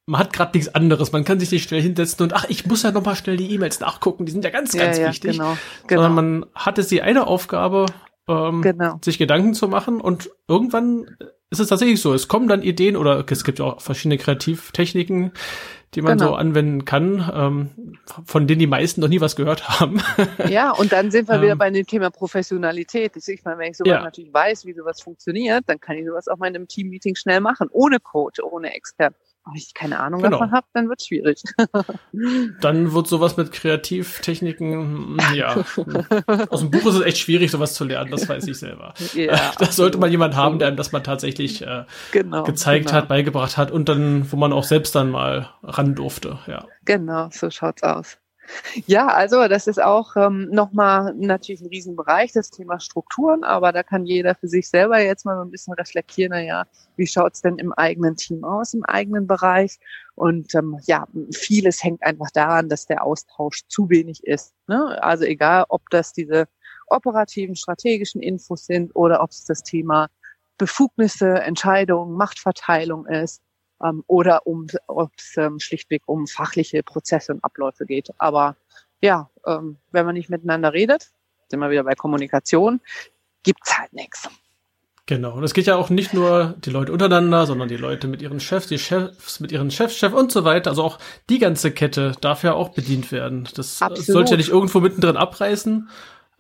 man 0.07 0.21
hat 0.21 0.33
gerade 0.33 0.57
nichts 0.57 0.75
anderes, 0.75 1.13
man 1.13 1.25
kann 1.25 1.39
sich 1.39 1.51
nicht 1.51 1.69
schnell 1.69 1.83
hinsetzen 1.83 2.25
und 2.25 2.33
ach, 2.33 2.47
ich 2.49 2.65
muss 2.65 2.83
ja 2.83 2.93
noch 2.93 3.05
mal 3.05 3.15
schnell 3.15 3.37
die 3.37 3.53
E-Mails 3.53 3.81
nachgucken, 3.81 4.25
die 4.25 4.33
sind 4.33 4.45
ja 4.45 4.51
ganz, 4.51 4.73
ganz 4.73 4.99
ja, 4.99 5.09
wichtig. 5.09 5.33
Genau, 5.33 5.57
genau. 5.87 6.03
Sondern 6.03 6.41
man 6.41 6.47
hatte 6.55 6.83
sie 6.83 7.03
eine 7.03 7.27
Aufgabe, 7.27 7.87
ähm, 8.29 8.63
genau. 8.63 8.99
sich 9.03 9.19
Gedanken 9.19 9.55
zu 9.55 9.69
machen 9.69 10.01
und 10.01 10.31
irgendwann 10.49 11.17
ist 11.51 11.61
es 11.61 11.69
tatsächlich 11.69 12.01
so. 12.01 12.15
Es 12.15 12.29
kommen 12.29 12.49
dann 12.49 12.63
Ideen 12.63 12.97
oder 12.97 13.25
es 13.29 13.45
gibt 13.45 13.61
auch 13.61 13.81
verschiedene 13.81 14.17
Kreativtechniken, 14.17 15.33
die 15.95 16.01
man 16.01 16.17
genau. 16.17 16.31
so 16.31 16.37
anwenden 16.37 16.87
kann, 16.87 17.31
ähm, 17.35 17.99
von 18.25 18.47
denen 18.47 18.59
die 18.59 18.67
meisten 18.67 19.03
noch 19.03 19.09
nie 19.09 19.21
was 19.21 19.37
gehört 19.37 19.69
haben. 19.69 20.01
ja, 20.49 20.71
und 20.71 20.93
dann 20.93 21.11
sind 21.11 21.29
wir 21.29 21.35
ähm, 21.37 21.43
wieder 21.43 21.57
bei 21.57 21.71
dem 21.71 21.87
Thema 21.87 22.11
Professionalität. 22.11 23.13
Ich 23.17 23.45
meine, 23.45 23.59
wenn 23.59 23.71
ich 23.73 23.77
sowas 23.77 23.91
ja. 23.91 24.03
natürlich 24.03 24.33
weiß, 24.33 24.65
wie 24.65 24.73
sowas 24.73 25.03
funktioniert, 25.03 25.65
dann 25.67 25.79
kann 25.79 25.99
ich 25.99 26.07
sowas 26.07 26.29
auch 26.29 26.39
mal 26.39 26.47
in 26.47 26.57
einem 26.57 26.69
Teammeeting 26.69 27.17
schnell 27.17 27.41
machen, 27.41 27.69
ohne 27.71 28.01
Coach, 28.01 28.41
ohne 28.43 28.75
Experten 28.75 29.17
wenn 29.45 29.57
ich 29.57 29.75
keine 29.75 29.99
Ahnung 30.01 30.23
genau. 30.23 30.39
davon 30.39 30.53
habe, 30.53 30.67
dann 30.73 30.89
wird 30.89 31.03
schwierig. 31.03 31.43
dann 32.61 32.93
wird 32.93 33.07
sowas 33.07 33.37
mit 33.37 33.53
Kreativtechniken, 33.53 35.19
ja. 35.35 35.65
Aus 36.49 36.61
dem 36.61 36.71
Buch 36.71 36.87
ist 36.87 36.95
es 36.97 37.03
echt 37.03 37.19
schwierig, 37.19 37.51
sowas 37.51 37.75
zu 37.75 37.85
lernen, 37.85 38.11
das 38.11 38.29
weiß 38.29 38.47
ich 38.47 38.59
selber. 38.59 38.95
Ja, 39.15 39.53
da 39.59 39.67
sollte 39.67 39.99
man 39.99 40.11
jemand 40.11 40.37
haben, 40.37 40.59
der 40.59 40.69
einem 40.69 40.77
das 40.77 40.93
mal 40.93 41.01
tatsächlich 41.01 41.63
äh, 41.63 41.85
genau, 42.13 42.45
gezeigt 42.45 42.87
genau. 42.87 42.99
hat, 42.99 43.09
beigebracht 43.09 43.57
hat 43.57 43.71
und 43.71 43.89
dann, 43.89 44.31
wo 44.31 44.37
man 44.37 44.53
auch 44.53 44.65
selbst 44.65 44.95
dann 44.95 45.11
mal 45.11 45.51
ran 45.63 45.95
durfte, 45.95 46.39
ja. 46.47 46.67
Genau, 46.85 47.29
so 47.33 47.51
schaut's 47.51 47.83
aus. 47.83 48.19
Ja, 48.87 49.07
also 49.09 49.49
das 49.49 49.67
ist 49.67 49.83
auch 49.83 50.17
ähm, 50.17 50.49
nochmal 50.51 51.15
natürlich 51.15 51.61
ein 51.61 51.69
Riesenbereich, 51.69 52.33
das 52.33 52.51
Thema 52.51 52.81
Strukturen, 52.81 53.45
aber 53.45 53.73
da 53.73 53.83
kann 53.83 54.07
jeder 54.07 54.35
für 54.35 54.49
sich 54.49 54.69
selber 54.69 55.01
jetzt 55.01 55.25
mal 55.25 55.37
so 55.37 55.43
ein 55.43 55.51
bisschen 55.51 55.75
reflektieren, 55.75 56.31
naja, 56.31 56.65
wie 56.97 57.07
schaut's 57.07 57.43
denn 57.43 57.59
im 57.59 57.73
eigenen 57.73 58.17
Team 58.17 58.45
aus, 58.45 58.75
im 58.75 58.85
eigenen 58.85 59.27
Bereich? 59.27 59.79
Und 60.15 60.55
ähm, 60.55 60.79
ja, 60.85 61.07
vieles 61.33 61.83
hängt 61.83 62.03
einfach 62.03 62.31
daran, 62.33 62.69
dass 62.69 62.87
der 62.87 63.05
Austausch 63.05 63.63
zu 63.69 63.89
wenig 63.91 64.25
ist. 64.25 64.55
Ne? 64.67 65.03
Also 65.03 65.25
egal, 65.25 65.65
ob 65.69 65.83
das 65.91 66.13
diese 66.13 66.49
operativen, 66.89 67.57
strategischen 67.57 68.21
Infos 68.21 68.67
sind 68.67 68.95
oder 68.95 69.23
ob 69.23 69.31
es 69.31 69.45
das 69.45 69.63
Thema 69.63 70.09
Befugnisse, 70.59 71.41
Entscheidungen, 71.41 72.17
Machtverteilung 72.17 73.07
ist 73.07 73.43
ähm, 73.83 74.05
oder 74.07 74.47
um, 74.47 74.67
ob 74.87 75.11
es 75.17 75.37
ähm, 75.37 75.59
schlichtweg 75.61 76.03
um 76.07 76.27
fachliche 76.27 76.83
Prozesse 76.83 77.33
und 77.33 77.45
Abläufe 77.45 77.87
geht. 77.87 78.11
Aber 78.19 78.57
ja, 79.01 79.31
ähm, 79.47 79.79
wenn 79.91 80.07
man 80.07 80.15
nicht 80.15 80.31
miteinander 80.31 80.73
redet, 80.73 81.11
sind 81.49 81.61
wir 81.61 81.71
wieder 81.71 81.85
bei 81.85 81.95
Kommunikation, 81.95 82.81
gibt's 83.43 83.79
halt 83.79 83.93
nichts. 83.93 84.29
Genau. 85.07 85.35
Und 85.35 85.43
es 85.43 85.53
geht 85.53 85.67
ja 85.67 85.75
auch 85.77 85.91
nicht 85.91 86.15
nur 86.15 86.55
die 86.65 86.71
Leute 86.71 86.93
untereinander, 86.93 87.45
sondern 87.45 87.69
die 87.69 87.77
Leute 87.77 88.07
mit 88.07 88.23
ihren 88.23 88.39
Chefs, 88.39 88.69
die 88.69 88.79
Chefs 88.79 89.41
mit 89.41 89.51
ihren 89.51 89.71
Chefs, 89.71 89.97
Chef 89.97 90.13
und 90.13 90.31
so 90.31 90.45
weiter. 90.45 90.71
Also 90.71 90.85
auch 90.85 90.99
die 91.29 91.41
ganze 91.41 91.73
Kette 91.73 92.13
darf 92.21 92.45
ja 92.45 92.55
auch 92.55 92.69
bedient 92.71 93.11
werden. 93.11 93.49
Das 93.57 93.83
Absolut. 93.83 94.07
sollte 94.07 94.31
ja 94.33 94.37
nicht 94.37 94.51
irgendwo 94.51 94.79
mittendrin 94.79 95.17
abreißen, 95.17 95.89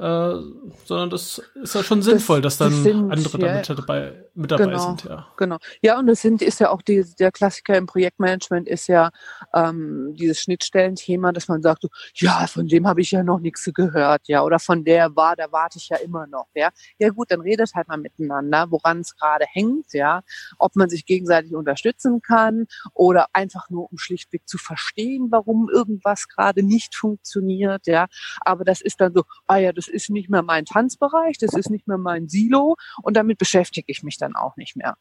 äh, 0.02 0.42
sondern 0.84 1.10
das 1.10 1.40
ist 1.54 1.76
ja 1.76 1.84
schon 1.84 2.02
sinnvoll, 2.02 2.40
das, 2.40 2.58
dass 2.58 2.70
dann 2.70 2.82
sind, 2.82 3.12
andere 3.12 3.38
ja, 3.38 3.46
damit 3.46 3.68
dabei, 3.68 4.24
mit 4.34 4.50
dabei 4.50 4.64
genau, 4.64 4.78
sind. 4.78 5.04
Ja. 5.04 5.28
Genau. 5.36 5.58
Ja, 5.80 5.98
und 5.98 6.08
das 6.08 6.20
sind, 6.20 6.42
ist 6.42 6.58
ja 6.58 6.70
auch 6.70 6.82
die, 6.82 7.04
der 7.20 7.30
Klassiker 7.30 7.76
im 7.76 7.86
Projektmanagement 7.86 8.66
ist 8.66 8.88
ja 8.88 9.10
ähm, 9.54 10.12
dieses 10.18 10.40
Schnittstellenthema, 10.40 11.30
dass 11.30 11.46
man 11.46 11.62
sagt, 11.62 11.82
so, 11.82 11.88
ja, 12.14 12.48
von 12.48 12.66
dem 12.66 12.88
habe 12.88 13.00
ich 13.00 13.12
ja 13.12 13.22
noch 13.22 13.38
nichts 13.38 13.70
gehört, 13.72 14.22
ja, 14.26 14.42
oder 14.42 14.58
von 14.58 14.82
der 14.82 15.14
war, 15.14 15.36
da 15.36 15.52
warte 15.52 15.78
ich 15.78 15.88
ja 15.88 15.98
immer 15.98 16.26
noch, 16.26 16.48
ja. 16.54 16.70
Ja 16.98 17.10
gut, 17.10 17.30
dann 17.30 17.40
redet 17.40 17.72
halt 17.74 17.86
mal 17.86 17.96
miteinander, 17.96 18.66
woran 18.70 19.00
es 19.00 19.14
gerade 19.14 19.44
hängt, 19.48 19.92
ja, 19.92 20.22
ob 20.58 20.74
man 20.74 20.88
sich 20.88 21.06
gegenseitig 21.06 21.54
unterstützen 21.54 22.22
kann 22.22 22.66
oder 22.92 23.26
einfach 23.34 23.70
nur 23.70 23.88
um 23.92 23.98
schlichtweg 23.98 24.48
zu 24.48 24.58
verstehen, 24.58 25.28
warum 25.30 25.68
irgendwas 25.72 26.26
gerade 26.26 26.64
nicht 26.64 26.96
funktioniert, 26.96 27.86
ja. 27.86 28.06
Aber 28.40 28.64
das 28.64 28.80
ist 28.80 29.00
dann 29.00 29.14
so, 29.14 29.22
ah 29.46 29.58
ja, 29.58 29.72
das 29.72 29.91
ist 29.92 30.10
nicht 30.10 30.30
mehr 30.30 30.42
mein 30.42 30.64
Tanzbereich, 30.64 31.38
das 31.38 31.54
ist 31.54 31.70
nicht 31.70 31.86
mehr 31.86 31.98
mein 31.98 32.28
Silo 32.28 32.76
und 33.02 33.16
damit 33.16 33.38
beschäftige 33.38 33.90
ich 33.90 34.02
mich 34.02 34.18
dann 34.18 34.34
auch 34.34 34.56
nicht 34.56 34.76
mehr. 34.76 34.96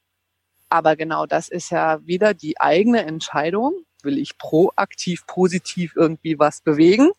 Aber 0.70 0.96
genau 0.96 1.26
das 1.26 1.50
ist 1.50 1.70
ja 1.70 2.00
wieder 2.06 2.34
die 2.34 2.60
eigene 2.60 3.06
Entscheidung. 3.06 3.74
Will 4.04 4.18
ich 4.18 4.38
proaktiv, 4.38 5.28
positiv 5.28 5.94
irgendwie 5.96 6.40
was 6.40 6.62
bewegen? 6.62 7.12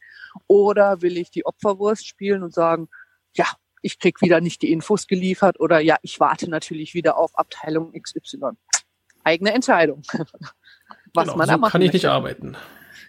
Oder 0.47 1.03
will 1.03 1.19
ich 1.19 1.31
die 1.31 1.45
Opferwurst 1.45 2.07
spielen 2.07 2.43
und 2.43 2.55
sagen, 2.55 2.89
ja, 3.35 3.47
ich 3.83 3.99
krieg 3.99 4.23
wieder 4.23 4.41
nicht 4.41 4.63
die 4.63 4.73
Infos 4.73 5.07
geliefert 5.07 5.61
oder 5.61 5.81
ja, 5.81 5.97
ich 6.03 6.19
warte 6.19 6.49
natürlich 6.49 6.95
wieder 6.95 7.19
auf 7.19 7.37
Abteilung 7.39 7.93
XY. 7.93 8.53
Eigene 9.25 9.53
Entscheidung. 9.53 10.03
Was 11.15 11.25
genau, 11.25 11.37
man 11.37 11.49
so 11.49 11.59
da 11.59 11.69
kann 11.69 11.83
ich 11.83 11.89
möchte. 11.89 11.97
nicht 11.97 12.07
arbeiten. 12.07 12.57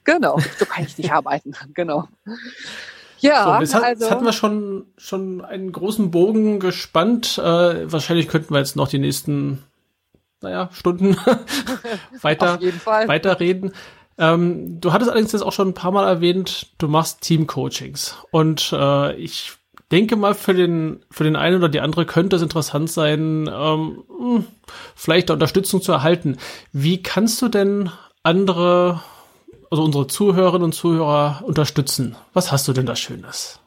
Genau, 0.03 0.39
so 0.57 0.65
kann 0.65 0.83
ich 0.83 0.97
nicht 0.97 1.11
arbeiten. 1.13 1.55
Genau. 1.73 2.09
Ja, 3.23 3.55
so, 3.55 3.61
jetzt, 3.61 3.73
hat, 3.73 3.83
also, 3.83 4.03
jetzt 4.03 4.11
hatten 4.11 4.25
wir 4.25 4.33
schon, 4.33 4.85
schon 4.97 5.43
einen 5.45 5.71
großen 5.71 6.11
Bogen 6.11 6.59
gespannt. 6.59 7.37
Äh, 7.37 7.91
wahrscheinlich 7.91 8.27
könnten 8.27 8.53
wir 8.53 8.59
jetzt 8.59 8.75
noch 8.75 8.89
die 8.89 8.99
nächsten, 8.99 9.63
naja, 10.41 10.69
Stunden 10.73 11.15
weiter, 12.21 12.59
weiterreden. 13.07 13.71
Ähm, 14.17 14.81
du 14.81 14.91
hattest 14.91 15.09
allerdings 15.09 15.31
jetzt 15.31 15.41
auch 15.41 15.53
schon 15.53 15.69
ein 15.69 15.73
paar 15.73 15.91
Mal 15.91 16.07
erwähnt, 16.07 16.67
du 16.77 16.89
machst 16.89 17.21
Team-Coachings. 17.21 18.17
Und 18.31 18.73
äh, 18.73 19.15
ich 19.15 19.53
denke 19.89 20.17
mal, 20.17 20.33
für 20.33 20.53
den, 20.53 20.99
für 21.09 21.23
den 21.23 21.37
einen 21.37 21.57
oder 21.57 21.69
die 21.69 21.79
andere 21.79 22.05
könnte 22.05 22.35
es 22.35 22.41
interessant 22.41 22.91
sein, 22.91 23.49
ähm, 23.51 24.03
hm, 24.19 24.45
vielleicht 24.95 25.31
Unterstützung 25.31 25.81
zu 25.81 25.93
erhalten. 25.93 26.37
Wie 26.73 27.01
kannst 27.01 27.41
du 27.41 27.47
denn 27.47 27.89
andere 28.21 29.01
also 29.73 29.83
unsere 29.83 30.05
Zuhörerinnen 30.05 30.65
und 30.65 30.73
Zuhörer 30.73 31.41
unterstützen. 31.43 32.15
Was 32.33 32.51
hast 32.51 32.67
du 32.67 32.73
denn 32.73 32.85
da 32.85 32.95
Schönes? 32.95 33.59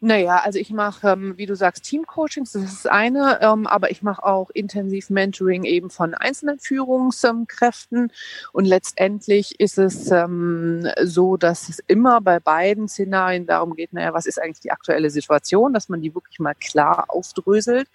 Naja, 0.00 0.42
also 0.44 0.60
ich 0.60 0.70
mache, 0.70 1.08
ähm, 1.08 1.34
wie 1.38 1.46
du 1.46 1.56
sagst, 1.56 1.82
Teamcoachings, 1.82 2.52
das 2.52 2.62
ist 2.62 2.88
eine, 2.88 3.40
ähm, 3.42 3.66
aber 3.66 3.90
ich 3.90 4.00
mache 4.00 4.22
auch 4.24 4.48
intensiv 4.50 5.10
Mentoring 5.10 5.64
eben 5.64 5.90
von 5.90 6.14
einzelnen 6.14 6.60
Führungskräften. 6.60 8.12
Und 8.52 8.64
letztendlich 8.64 9.58
ist 9.58 9.76
es 9.76 10.08
ähm, 10.12 10.86
so, 11.02 11.36
dass 11.36 11.68
es 11.68 11.80
immer 11.88 12.20
bei 12.20 12.38
beiden 12.38 12.86
Szenarien 12.86 13.46
darum 13.46 13.74
geht, 13.74 13.92
naja, 13.92 14.14
was 14.14 14.26
ist 14.26 14.40
eigentlich 14.40 14.60
die 14.60 14.70
aktuelle 14.70 15.10
Situation, 15.10 15.72
dass 15.72 15.88
man 15.88 16.00
die 16.00 16.14
wirklich 16.14 16.38
mal 16.38 16.54
klar 16.54 17.06
aufdröselt, 17.08 17.88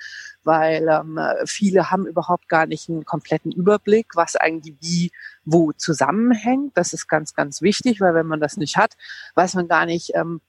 weil 0.44 0.86
ähm, 0.90 1.18
viele 1.46 1.90
haben 1.90 2.06
überhaupt 2.06 2.50
gar 2.50 2.66
nicht 2.66 2.90
einen 2.90 3.06
kompletten 3.06 3.54
Überblick, 3.54 4.08
was 4.16 4.36
eigentlich 4.36 4.76
wie 4.82 5.12
wo 5.46 5.72
zusammenhängt. 5.72 6.78
Das 6.78 6.92
ist 6.92 7.08
ganz, 7.08 7.34
ganz 7.34 7.62
wichtig, 7.62 8.02
weil 8.02 8.14
wenn 8.14 8.28
man 8.28 8.42
das 8.42 8.58
nicht 8.58 8.76
hat, 8.76 8.96
weiß 9.36 9.54
man 9.54 9.70
gar 9.70 9.86
nicht, 9.86 10.12
ähm, 10.16 10.42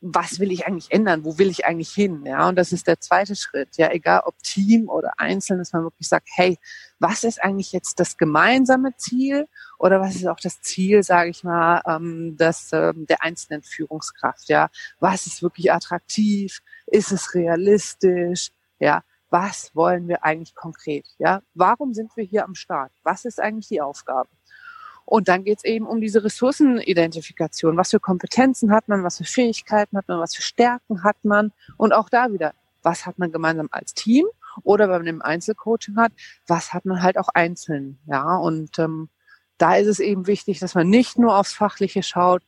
was 0.00 0.38
will 0.38 0.52
ich 0.52 0.66
eigentlich 0.66 0.92
ändern? 0.92 1.24
Wo 1.24 1.38
will 1.38 1.50
ich 1.50 1.66
eigentlich 1.66 1.92
hin? 1.92 2.24
Ja, 2.24 2.48
und 2.48 2.56
das 2.56 2.72
ist 2.72 2.86
der 2.86 3.00
zweite 3.00 3.34
Schritt. 3.34 3.76
Ja, 3.76 3.90
egal 3.90 4.22
ob 4.26 4.38
Team 4.42 4.88
oder 4.88 5.12
einzeln, 5.18 5.58
dass 5.58 5.72
man 5.72 5.82
wirklich 5.82 6.08
sagt, 6.08 6.28
hey, 6.34 6.58
was 7.00 7.24
ist 7.24 7.42
eigentlich 7.42 7.72
jetzt 7.72 7.98
das 7.98 8.16
gemeinsame 8.16 8.94
Ziel 8.96 9.48
oder 9.78 10.00
was 10.00 10.14
ist 10.14 10.26
auch 10.26 10.38
das 10.40 10.60
Ziel, 10.62 11.02
sage 11.02 11.30
ich 11.30 11.42
mal, 11.42 11.82
ähm, 11.86 12.36
des, 12.36 12.70
ähm, 12.72 13.06
der 13.06 13.22
einzelnen 13.22 13.62
Führungskraft? 13.62 14.48
Ja, 14.48 14.70
was 15.00 15.26
ist 15.26 15.42
wirklich 15.42 15.72
attraktiv? 15.72 16.60
Ist 16.86 17.10
es 17.10 17.34
realistisch? 17.34 18.50
Ja, 18.78 19.02
was 19.30 19.74
wollen 19.74 20.06
wir 20.08 20.24
eigentlich 20.24 20.54
konkret? 20.54 21.06
Ja, 21.18 21.42
warum 21.54 21.92
sind 21.92 22.16
wir 22.16 22.24
hier 22.24 22.44
am 22.44 22.54
Start? 22.54 22.92
Was 23.02 23.24
ist 23.24 23.40
eigentlich 23.40 23.68
die 23.68 23.80
Aufgabe? 23.80 24.28
Und 25.08 25.28
dann 25.28 25.42
geht 25.42 25.56
es 25.58 25.64
eben 25.64 25.86
um 25.86 26.02
diese 26.02 26.22
Ressourcenidentifikation. 26.22 27.78
Was 27.78 27.92
für 27.92 27.98
Kompetenzen 27.98 28.70
hat 28.70 28.88
man, 28.88 29.04
was 29.04 29.16
für 29.16 29.24
Fähigkeiten 29.24 29.96
hat 29.96 30.06
man, 30.06 30.20
was 30.20 30.34
für 30.34 30.42
Stärken 30.42 31.02
hat 31.02 31.16
man? 31.22 31.50
Und 31.78 31.94
auch 31.94 32.10
da 32.10 32.30
wieder, 32.30 32.52
was 32.82 33.06
hat 33.06 33.18
man 33.18 33.32
gemeinsam 33.32 33.68
als 33.70 33.94
Team 33.94 34.26
oder 34.64 34.90
wenn 34.90 34.98
man 34.98 35.06
im 35.06 35.22
Einzelcoaching 35.22 35.96
hat, 35.96 36.12
was 36.46 36.74
hat 36.74 36.84
man 36.84 37.02
halt 37.02 37.16
auch 37.16 37.30
einzeln? 37.32 37.98
Ja, 38.06 38.36
und 38.36 38.78
ähm, 38.78 39.08
da 39.56 39.76
ist 39.76 39.86
es 39.86 39.98
eben 39.98 40.26
wichtig, 40.26 40.58
dass 40.58 40.74
man 40.74 40.90
nicht 40.90 41.18
nur 41.18 41.38
aufs 41.38 41.54
Fachliche 41.54 42.02
schaut, 42.02 42.42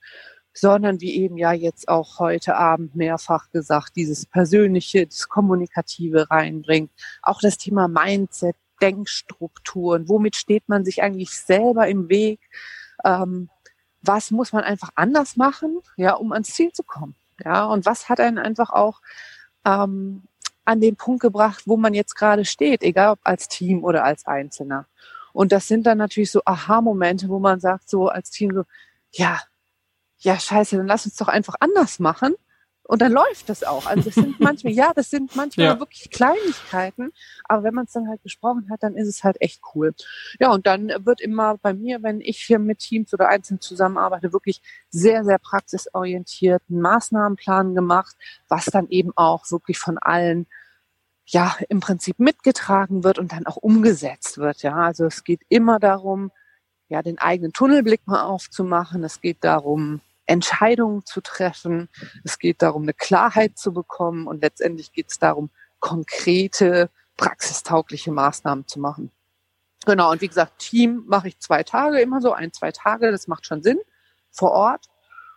sondern 0.53 1.01
wie 1.01 1.17
eben 1.17 1.39
ja 1.39 1.53
jetzt 1.53 1.89
auch 1.89 2.19
heute 2.19 2.57
Abend 2.57 2.95
mehrfach 2.95 3.51
gesagt, 3.53 3.97
dieses 3.97 4.27
Persönliche, 4.27 5.07
das 5.07 5.31
Kommunikative 5.31 6.31
reinbringt. 6.31 6.91
Auch 7.23 7.41
das 7.41 7.57
Thema 7.57 7.89
Mindset, 7.89 8.57
Denkstrukturen? 8.81 10.09
Womit 10.09 10.37
steht 10.37 10.69
man 10.69 10.85
sich 10.85 11.03
eigentlich 11.03 11.31
selber 11.39 11.89
im 11.89 12.09
Weg? 12.09 12.41
Ähm, 13.05 13.49
was 14.03 14.31
muss 14.31 14.53
man 14.53 14.65
einfach 14.65 14.91
anders 14.95 15.37
machen, 15.37 15.81
ja, 15.97 16.15
um 16.15 16.33
ans 16.33 16.53
Ziel 16.55 16.73
zu 16.73 16.83
kommen? 16.83 17.15
Ja, 17.45 17.65
und 17.67 17.87
was 17.87 18.09
hat 18.09 18.21
einen 18.21 18.39
einfach 18.39 18.71
auch 18.71 19.01
ähm, 19.65 20.23
an 20.65 20.81
den 20.81 20.97
Punkt 20.97 21.21
gebracht, 21.21 21.63
wo 21.67 21.77
man 21.77 21.95
jetzt 21.95 22.15
gerade 22.15 22.45
steht, 22.45 22.83
egal 22.83 23.13
ob 23.13 23.21
als 23.25 23.49
Team 23.49 23.85
oder 23.85 24.05
als 24.05 24.27
Einzelner. 24.27 24.87
Und 25.33 25.53
das 25.53 25.69
sind 25.69 25.87
dann 25.87 25.99
natürlich 25.99 26.31
so 26.31 26.43
Aha-Momente, 26.45 27.29
wo 27.29 27.39
man 27.39 27.61
sagt, 27.61 27.89
so 27.89 28.09
als 28.09 28.31
Team 28.31 28.53
so, 28.53 28.65
ja, 29.13 29.41
ja, 30.19 30.39
scheiße, 30.39 30.77
dann 30.77 30.87
lass 30.87 31.07
uns 31.07 31.17
doch 31.17 31.29
einfach 31.29 31.55
anders 31.61 31.99
machen. 31.99 32.35
Und 32.91 33.03
dann 33.03 33.13
läuft 33.13 33.49
das 33.49 33.63
auch. 33.63 33.87
Also 33.87 34.11
das 34.11 34.17
sind 34.17 34.41
manchmal, 34.41 34.73
ja, 34.73 34.91
das 34.93 35.11
sind 35.11 35.37
manchmal 35.37 35.67
ja. 35.67 35.79
wirklich 35.79 36.11
Kleinigkeiten, 36.11 37.13
aber 37.45 37.63
wenn 37.63 37.73
man 37.73 37.85
es 37.85 37.93
dann 37.93 38.09
halt 38.09 38.21
besprochen 38.25 38.69
hat, 38.69 38.83
dann 38.83 38.97
ist 38.97 39.07
es 39.07 39.23
halt 39.23 39.41
echt 39.41 39.61
cool. 39.77 39.95
Ja, 40.41 40.51
und 40.51 40.67
dann 40.67 40.89
wird 41.05 41.21
immer 41.21 41.57
bei 41.57 41.73
mir, 41.73 42.03
wenn 42.03 42.21
ich 42.21 42.39
hier 42.39 42.59
mit 42.59 42.81
Teams 42.81 43.15
oder 43.15 43.29
einzeln 43.29 43.61
zusammenarbeite, 43.61 44.33
wirklich 44.33 44.61
sehr, 44.89 45.25
sehr 45.25 45.39
praxisorientierten 45.39 46.81
Maßnahmenplan 46.81 47.77
gemacht, 47.77 48.17
was 48.49 48.65
dann 48.65 48.89
eben 48.89 49.13
auch 49.15 49.49
wirklich 49.53 49.79
von 49.79 49.97
allen 49.97 50.49
ja, 51.27 51.55
im 51.69 51.79
Prinzip 51.79 52.19
mitgetragen 52.19 53.05
wird 53.05 53.21
und 53.21 53.31
dann 53.31 53.47
auch 53.47 53.57
umgesetzt 53.57 54.39
wird. 54.39 54.65
Ja, 54.65 54.75
also 54.75 55.05
es 55.05 55.23
geht 55.23 55.43
immer 55.49 55.79
darum, 55.79 56.33
ja, 56.89 57.03
den 57.03 57.19
eigenen 57.19 57.53
Tunnelblick 57.53 58.05
mal 58.07 58.25
aufzumachen. 58.25 59.05
Es 59.05 59.21
geht 59.21 59.45
darum, 59.45 60.01
Entscheidungen 60.27 61.05
zu 61.05 61.21
treffen. 61.21 61.89
Es 62.25 62.39
geht 62.39 62.63
darum, 62.63 62.83
eine 62.83 62.95
Klarheit 62.95 63.59
zu 63.59 63.73
bekommen 63.73 64.27
und 64.27 64.43
letztendlich 64.43 64.93
geht 64.93 65.11
es 65.11 65.19
darum, 65.19 65.51
konkrete, 65.81 66.91
praxistaugliche 67.17 68.13
Maßnahmen 68.13 68.67
zu 68.67 68.81
machen. 68.81 69.11
Genau, 69.87 70.11
und 70.11 70.21
wie 70.21 70.29
gesagt, 70.29 70.59
Team 70.59 71.05
mache 71.07 71.29
ich 71.29 71.39
zwei 71.39 71.63
Tage, 71.63 72.01
immer 72.01 72.21
so 72.21 72.33
ein, 72.33 72.53
zwei 72.53 72.71
Tage, 72.71 73.11
das 73.11 73.29
macht 73.29 73.47
schon 73.47 73.63
Sinn, 73.63 73.79
vor 74.31 74.53
Ort. 74.53 74.87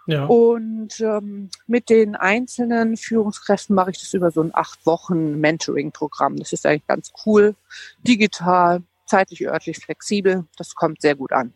Ja. 0.06 0.26
Und 0.26 1.00
ähm, 1.00 1.50
mit 1.66 1.90
den 1.90 2.16
einzelnen 2.16 2.98
Führungskräften 2.98 3.74
mache 3.74 3.92
ich 3.92 4.00
das 4.00 4.14
über 4.14 4.32
so 4.32 4.42
ein 4.42 4.54
acht 4.54 4.86
Wochen 4.86 5.40
Mentoring-Programm. 5.40 6.36
Das 6.36 6.52
ist 6.52 6.66
eigentlich 6.66 6.88
ganz 6.88 7.12
cool, 7.26 7.56
digital, 8.06 8.84
zeitlich, 9.06 9.48
örtlich 9.48 9.78
flexibel. 9.78 10.46
Das 10.58 10.76
kommt 10.76 11.02
sehr 11.02 11.16
gut 11.16 11.32
an. 11.32 11.54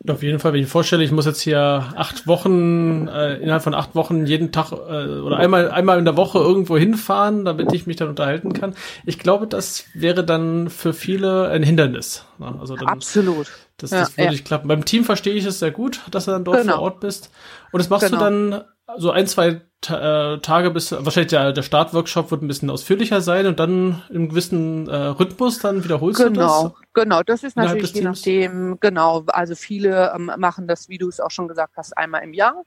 Und 0.00 0.10
auf 0.10 0.22
jeden 0.22 0.40
Fall, 0.40 0.52
wenn 0.52 0.60
ich 0.60 0.66
mir 0.66 0.70
vorstelle, 0.70 1.04
ich 1.04 1.12
muss 1.12 1.26
jetzt 1.26 1.40
hier 1.40 1.92
acht 1.94 2.26
Wochen, 2.26 3.06
äh, 3.06 3.36
innerhalb 3.36 3.62
von 3.62 3.74
acht 3.74 3.94
Wochen 3.94 4.26
jeden 4.26 4.50
Tag 4.50 4.72
äh, 4.72 4.74
oder 5.20 5.36
einmal, 5.36 5.70
einmal 5.70 5.98
in 5.98 6.04
der 6.04 6.16
Woche 6.16 6.38
irgendwo 6.38 6.76
hinfahren, 6.76 7.44
damit 7.44 7.72
ich 7.72 7.86
mich 7.86 7.96
dann 7.96 8.08
unterhalten 8.08 8.52
kann. 8.52 8.74
Ich 9.06 9.18
glaube, 9.18 9.46
das 9.46 9.84
wäre 9.94 10.24
dann 10.24 10.70
für 10.70 10.92
viele 10.92 11.48
ein 11.48 11.62
Hindernis. 11.62 12.24
Also 12.40 12.74
dann, 12.74 12.88
Absolut. 12.88 13.46
Das, 13.76 13.90
das 13.90 14.10
ja, 14.10 14.16
würde 14.16 14.24
ja. 14.24 14.30
nicht 14.32 14.44
klappen. 14.44 14.68
Beim 14.68 14.84
Team 14.84 15.04
verstehe 15.04 15.34
ich 15.34 15.44
es 15.44 15.60
sehr 15.60 15.70
gut, 15.70 16.00
dass 16.10 16.24
du 16.24 16.32
dann 16.32 16.44
dort 16.44 16.62
genau. 16.62 16.74
vor 16.74 16.82
Ort 16.82 17.00
bist. 17.00 17.30
Und 17.70 17.78
das 17.78 17.88
machst 17.88 18.06
genau. 18.06 18.18
du 18.18 18.24
dann 18.24 18.64
so 18.98 19.10
ein, 19.10 19.26
zwei 19.26 19.62
Ta 19.80 20.34
äh, 20.34 20.38
Tage 20.40 20.70
bis, 20.70 20.92
wahrscheinlich 20.92 21.30
der, 21.30 21.52
der 21.52 21.62
Startworkshop 21.62 22.30
wird 22.30 22.42
ein 22.42 22.48
bisschen 22.48 22.68
ausführlicher 22.68 23.22
sein 23.22 23.46
und 23.46 23.58
dann 23.58 24.02
im 24.10 24.28
gewissen 24.28 24.86
äh, 24.88 24.94
Rhythmus 24.94 25.58
dann 25.58 25.82
wiederholst 25.82 26.18
genau, 26.18 26.28
du 26.28 26.40
das? 26.40 26.62
Genau, 26.62 26.74
genau. 26.92 27.22
Das 27.22 27.42
ist 27.42 27.56
natürlich 27.56 27.94
je 27.94 28.02
nachdem, 28.02 28.78
genau. 28.80 29.24
Also 29.28 29.54
viele 29.54 30.12
ähm, 30.14 30.30
machen 30.36 30.68
das, 30.68 30.90
wie 30.90 30.98
du 30.98 31.08
es 31.08 31.18
auch 31.18 31.30
schon 31.30 31.48
gesagt 31.48 31.78
hast, 31.78 31.96
einmal 31.96 32.22
im 32.22 32.34
Jahr 32.34 32.62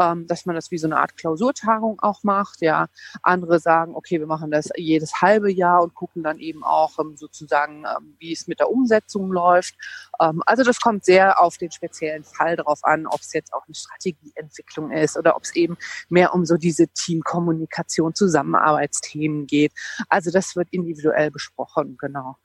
ähm, 0.00 0.26
dass 0.26 0.46
man 0.46 0.56
das 0.56 0.70
wie 0.70 0.78
so 0.78 0.86
eine 0.86 0.98
Art 0.98 1.16
Klausurtagung 1.16 2.00
auch 2.00 2.22
macht. 2.22 2.62
Ja, 2.62 2.86
andere 3.22 3.60
sagen, 3.60 3.94
okay, 3.94 4.18
wir 4.18 4.26
machen 4.26 4.50
das 4.50 4.70
jedes 4.76 5.20
halbe 5.20 5.52
Jahr 5.52 5.82
und 5.82 5.94
gucken 5.94 6.22
dann 6.22 6.38
eben 6.38 6.64
auch 6.64 6.98
ähm, 6.98 7.16
sozusagen, 7.16 7.84
ähm, 7.84 8.16
wie 8.18 8.32
es 8.32 8.46
mit 8.46 8.60
der 8.60 8.70
Umsetzung 8.70 9.30
läuft. 9.30 9.74
Ähm, 10.20 10.42
also 10.46 10.64
das 10.64 10.80
kommt 10.80 11.04
sehr 11.04 11.40
auf 11.40 11.58
den 11.58 11.70
speziellen 11.70 12.24
Fall 12.24 12.56
drauf 12.56 12.80
an, 12.82 13.06
ob 13.06 13.20
es 13.20 13.32
jetzt 13.32 13.52
auch 13.52 13.66
eine 13.66 13.74
Strategieentwicklung 13.74 14.90
ist 14.90 15.16
oder 15.18 15.36
ob 15.36 15.42
es 15.42 15.54
eben 15.54 15.76
mehr 16.08 16.34
um 16.34 16.44
so 16.46 16.56
diese 16.56 16.88
Teamkommunikation, 16.88 18.14
Zusammenarbeitsthemen 18.14 19.46
geht. 19.46 19.72
Also 20.08 20.30
das 20.30 20.56
wird 20.56 20.68
individuell 20.70 21.30
besprochen, 21.30 21.96
genau. 21.98 22.36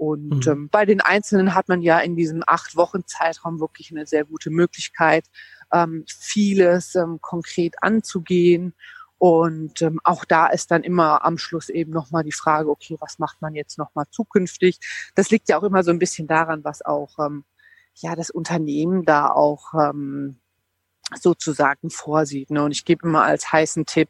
Und 0.00 0.46
mhm. 0.46 0.52
ähm, 0.52 0.68
bei 0.70 0.86
den 0.86 1.02
Einzelnen 1.02 1.54
hat 1.54 1.68
man 1.68 1.82
ja 1.82 1.98
in 1.98 2.16
diesem 2.16 2.42
acht 2.46 2.74
Wochen 2.74 3.04
Zeitraum 3.06 3.60
wirklich 3.60 3.90
eine 3.90 4.06
sehr 4.06 4.24
gute 4.24 4.48
Möglichkeit, 4.48 5.26
ähm, 5.72 6.04
vieles 6.06 6.94
ähm, 6.94 7.18
konkret 7.20 7.82
anzugehen. 7.82 8.74
Und 9.18 9.82
ähm, 9.82 10.00
auch 10.02 10.24
da 10.24 10.46
ist 10.46 10.70
dann 10.70 10.82
immer 10.82 11.24
am 11.24 11.36
Schluss 11.36 11.68
eben 11.68 11.92
nochmal 11.92 12.24
die 12.24 12.32
Frage, 12.32 12.70
okay, 12.70 12.96
was 13.00 13.18
macht 13.18 13.42
man 13.42 13.54
jetzt 13.54 13.76
nochmal 13.76 14.06
zukünftig? 14.10 14.78
Das 15.14 15.30
liegt 15.30 15.48
ja 15.50 15.58
auch 15.58 15.62
immer 15.62 15.82
so 15.84 15.90
ein 15.90 15.98
bisschen 15.98 16.26
daran, 16.26 16.64
was 16.64 16.82
auch 16.84 17.18
ähm, 17.18 17.44
ja 17.96 18.16
das 18.16 18.30
Unternehmen 18.30 19.04
da 19.04 19.28
auch 19.28 19.74
ähm, 19.74 20.40
sozusagen 21.14 21.90
vorsieht. 21.90 22.50
Ne? 22.50 22.62
Und 22.62 22.72
ich 22.72 22.84
gebe 22.84 23.06
immer 23.06 23.24
als 23.24 23.52
heißen 23.52 23.86
Tipp 23.86 24.08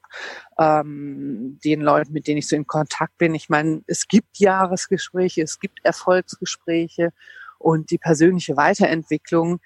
ähm, 0.59 1.59
den 1.65 1.81
Leuten, 1.81 2.13
mit 2.13 2.27
denen 2.27 2.39
ich 2.39 2.49
so 2.49 2.57
in 2.57 2.67
Kontakt 2.67 3.17
bin. 3.19 3.35
Ich 3.35 3.49
meine, 3.49 3.83
es 3.87 4.07
gibt 4.09 4.39
Jahresgespräche, 4.39 5.43
es 5.43 5.59
gibt 5.59 5.81
Erfolgsgespräche 5.83 7.13
und 7.59 7.91
die 7.91 7.99
persönliche 7.99 8.57
Weiterentwicklung 8.57 9.61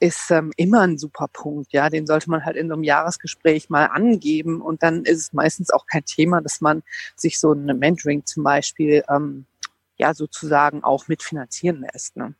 ist 0.00 0.30
ähm, 0.30 0.52
immer 0.56 0.82
ein 0.82 0.98
super 0.98 1.26
Punkt. 1.32 1.72
Ja, 1.72 1.90
den 1.90 2.06
sollte 2.06 2.30
man 2.30 2.44
halt 2.44 2.56
in 2.56 2.68
so 2.68 2.74
einem 2.74 2.84
Jahresgespräch 2.84 3.68
mal 3.68 3.86
angeben 3.86 4.60
und 4.60 4.82
dann 4.82 5.04
ist 5.04 5.18
es 5.18 5.32
meistens 5.32 5.70
auch 5.70 5.86
kein 5.86 6.04
Thema, 6.04 6.40
dass 6.40 6.60
man 6.60 6.82
sich 7.16 7.40
so 7.40 7.52
ein 7.52 7.66
Mentoring 7.78 8.24
zum 8.24 8.44
Beispiel 8.44 9.02
ähm, 9.08 9.46
ja 9.96 10.14
sozusagen 10.14 10.84
auch 10.84 11.08
mitfinanzieren 11.08 11.84
lässt. 11.92 12.16
Ne? 12.16 12.34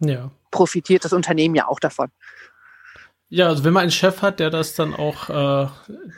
Ja. 0.00 0.30
Profitiert 0.50 1.04
das 1.04 1.12
Unternehmen 1.12 1.54
ja 1.54 1.68
auch 1.68 1.80
davon. 1.80 2.08
Ja, 3.30 3.48
also 3.48 3.62
wenn 3.62 3.74
man 3.74 3.82
einen 3.82 3.90
Chef 3.90 4.22
hat, 4.22 4.40
der 4.40 4.48
das 4.48 4.74
dann 4.74 4.94
auch 4.94 5.28
äh, 5.28 5.68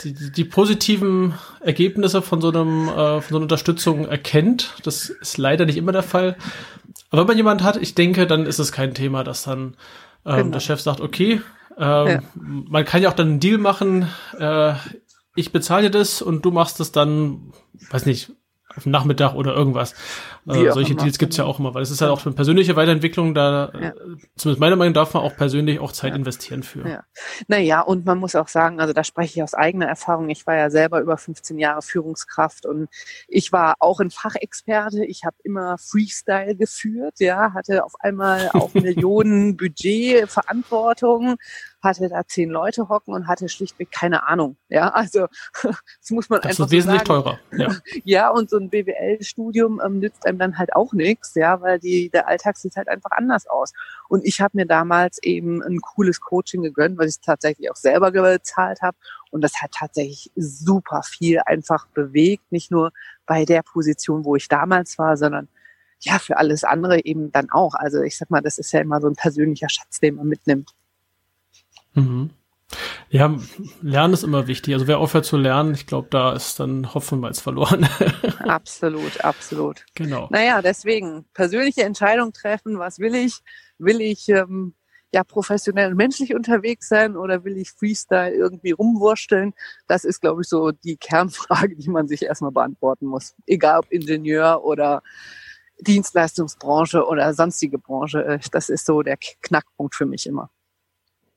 die, 0.04 0.30
die 0.30 0.44
positiven 0.44 1.34
Ergebnisse 1.60 2.22
von 2.22 2.40
so 2.40 2.50
einem 2.50 2.88
äh, 2.88 3.20
von 3.20 3.28
so 3.28 3.36
einer 3.36 3.42
Unterstützung 3.42 4.06
erkennt, 4.06 4.76
das 4.84 5.10
ist 5.10 5.36
leider 5.36 5.66
nicht 5.66 5.76
immer 5.76 5.90
der 5.90 6.04
Fall. 6.04 6.36
Aber 7.10 7.22
wenn 7.22 7.26
man 7.26 7.36
jemand 7.36 7.64
hat, 7.64 7.76
ich 7.76 7.96
denke, 7.96 8.28
dann 8.28 8.46
ist 8.46 8.60
es 8.60 8.70
kein 8.70 8.94
Thema, 8.94 9.24
dass 9.24 9.42
dann 9.42 9.76
ähm, 10.24 10.36
genau. 10.36 10.50
der 10.52 10.60
Chef 10.60 10.80
sagt, 10.80 11.00
okay, 11.00 11.40
ähm, 11.78 12.06
ja. 12.06 12.20
man 12.34 12.84
kann 12.84 13.02
ja 13.02 13.08
auch 13.08 13.14
dann 13.14 13.28
einen 13.28 13.40
Deal 13.40 13.58
machen, 13.58 14.08
äh, 14.38 14.74
ich 15.36 15.52
bezahle 15.52 15.84
dir 15.84 15.98
das 15.98 16.22
und 16.22 16.44
du 16.44 16.50
machst 16.50 16.80
es 16.80 16.92
dann, 16.92 17.52
weiß 17.90 18.06
nicht, 18.06 18.32
auf 18.74 18.84
dem 18.84 18.92
Nachmittag 18.92 19.34
oder 19.34 19.54
irgendwas. 19.54 19.94
Äh, 20.46 20.72
solche 20.72 20.94
Deals 20.94 21.18
gibt's 21.18 21.36
ja 21.36 21.44
auch 21.44 21.58
immer, 21.58 21.74
weil 21.74 21.82
es 21.82 21.90
ist 21.90 22.00
halt 22.00 22.10
auch 22.10 22.24
eine 22.24 22.34
persönliche 22.34 22.76
Weiterentwicklung, 22.76 23.34
da 23.34 23.70
ja. 23.74 23.92
zumindest 24.36 24.60
meiner 24.60 24.76
Meinung 24.76 24.92
nach 24.94 25.00
darf 25.00 25.14
man 25.14 25.22
auch 25.22 25.36
persönlich 25.36 25.80
auch 25.80 25.92
Zeit 25.92 26.10
ja. 26.10 26.16
investieren 26.16 26.62
für. 26.62 26.86
Ja. 26.88 27.04
Naja, 27.48 27.80
und 27.80 28.06
man 28.06 28.18
muss 28.18 28.34
auch 28.34 28.48
sagen, 28.48 28.80
also 28.80 28.92
da 28.92 29.04
spreche 29.04 29.38
ich 29.38 29.42
aus 29.42 29.54
eigener 29.54 29.86
Erfahrung, 29.86 30.28
ich 30.28 30.46
war 30.46 30.56
ja 30.56 30.70
selber 30.70 31.00
über 31.00 31.16
15 31.16 31.58
Jahre 31.58 31.82
Führungskraft 31.82 32.66
und 32.66 32.88
ich 33.28 33.52
war 33.52 33.74
auch 33.78 34.00
ein 34.00 34.10
Fachexperte, 34.10 35.04
ich 35.04 35.24
habe 35.24 35.36
immer 35.42 35.76
Freestyle 35.78 36.54
geführt, 36.56 37.14
ja, 37.18 37.52
hatte 37.54 37.84
auf 37.84 37.94
einmal 38.00 38.50
auch 38.52 38.74
Millionen 38.74 39.56
Budget, 39.56 40.28
Verantwortung, 40.28 41.36
hatte 41.82 42.08
da 42.08 42.26
zehn 42.26 42.50
Leute 42.50 42.88
hocken 42.88 43.14
und 43.14 43.26
hatte 43.26 43.48
schlichtweg 43.48 43.90
keine 43.90 44.26
Ahnung. 44.26 44.56
Ja, 44.68 44.88
also 44.88 45.26
das 45.62 46.10
muss 46.10 46.28
man 46.28 46.40
das 46.40 46.50
einfach 46.50 46.66
ist 46.66 46.72
wesentlich 46.72 47.00
so 47.00 47.04
teurer. 47.04 47.38
Ja. 47.56 47.76
ja, 48.04 48.30
und 48.30 48.50
so 48.50 48.58
ein 48.58 48.70
BWL-Studium 48.70 49.80
ähm, 49.84 49.98
nützt 50.00 50.26
einem 50.30 50.38
dann 50.38 50.58
halt 50.58 50.74
auch 50.74 50.94
nichts, 50.94 51.34
ja, 51.34 51.60
weil 51.60 51.78
die 51.78 52.08
der 52.08 52.26
Alltag 52.26 52.56
sieht 52.56 52.76
halt 52.76 52.88
einfach 52.88 53.10
anders 53.10 53.46
aus. 53.46 53.72
Und 54.08 54.24
ich 54.24 54.40
habe 54.40 54.56
mir 54.56 54.66
damals 54.66 55.22
eben 55.22 55.62
ein 55.62 55.80
cooles 55.80 56.20
Coaching 56.20 56.62
gegönnt, 56.62 56.98
weil 56.98 57.08
ich 57.08 57.16
es 57.16 57.20
tatsächlich 57.20 57.70
auch 57.70 57.76
selber 57.76 58.10
gezahlt 58.10 58.80
habe. 58.80 58.96
Und 59.30 59.42
das 59.42 59.60
hat 59.60 59.72
tatsächlich 59.72 60.32
super 60.34 61.02
viel 61.02 61.40
einfach 61.44 61.86
bewegt, 61.88 62.50
nicht 62.50 62.70
nur 62.70 62.92
bei 63.26 63.44
der 63.44 63.62
Position, 63.62 64.24
wo 64.24 64.36
ich 64.36 64.48
damals 64.48 64.98
war, 64.98 65.16
sondern 65.16 65.48
ja, 66.00 66.18
für 66.18 66.38
alles 66.38 66.64
andere 66.64 67.04
eben 67.04 67.30
dann 67.30 67.50
auch. 67.50 67.74
Also 67.74 68.00
ich 68.02 68.16
sag 68.16 68.30
mal, 68.30 68.40
das 68.40 68.58
ist 68.58 68.72
ja 68.72 68.80
immer 68.80 69.00
so 69.00 69.08
ein 69.08 69.16
persönlicher 69.16 69.68
Schatz, 69.68 70.00
den 70.00 70.14
man 70.14 70.26
mitnimmt. 70.26 70.70
Mhm. 71.94 72.30
Ja, 73.08 73.36
Lernen 73.82 74.14
ist 74.14 74.22
immer 74.22 74.46
wichtig. 74.46 74.74
Also 74.74 74.86
wer 74.86 74.98
aufhört 74.98 75.24
zu 75.24 75.36
lernen, 75.36 75.74
ich 75.74 75.86
glaube, 75.86 76.08
da 76.10 76.32
ist 76.32 76.60
dann 76.60 76.82
bereits 76.82 77.40
verloren. 77.40 77.88
absolut, 78.40 79.24
absolut. 79.24 79.84
Genau. 79.94 80.28
Naja, 80.30 80.62
deswegen 80.62 81.24
persönliche 81.34 81.82
Entscheidung 81.82 82.32
treffen. 82.32 82.78
Was 82.78 82.98
will 82.98 83.14
ich? 83.14 83.40
Will 83.78 84.00
ich 84.00 84.28
ähm, 84.28 84.74
ja 85.12 85.24
professionell 85.24 85.90
und 85.90 85.96
menschlich 85.96 86.34
unterwegs 86.34 86.88
sein 86.88 87.16
oder 87.16 87.44
will 87.44 87.56
ich 87.56 87.72
Freestyle 87.72 88.32
irgendwie 88.32 88.70
rumwursteln? 88.70 89.54
Das 89.88 90.04
ist, 90.04 90.20
glaube 90.20 90.42
ich, 90.42 90.48
so 90.48 90.70
die 90.70 90.96
Kernfrage, 90.96 91.76
die 91.76 91.90
man 91.90 92.06
sich 92.06 92.22
erstmal 92.22 92.52
beantworten 92.52 93.06
muss. 93.06 93.34
Egal 93.46 93.80
ob 93.80 93.90
Ingenieur 93.90 94.62
oder 94.64 95.02
Dienstleistungsbranche 95.80 97.06
oder 97.06 97.32
sonstige 97.34 97.78
Branche. 97.78 98.38
Das 98.52 98.68
ist 98.68 98.86
so 98.86 99.02
der 99.02 99.16
Knackpunkt 99.16 99.94
für 99.94 100.06
mich 100.06 100.26
immer. 100.26 100.50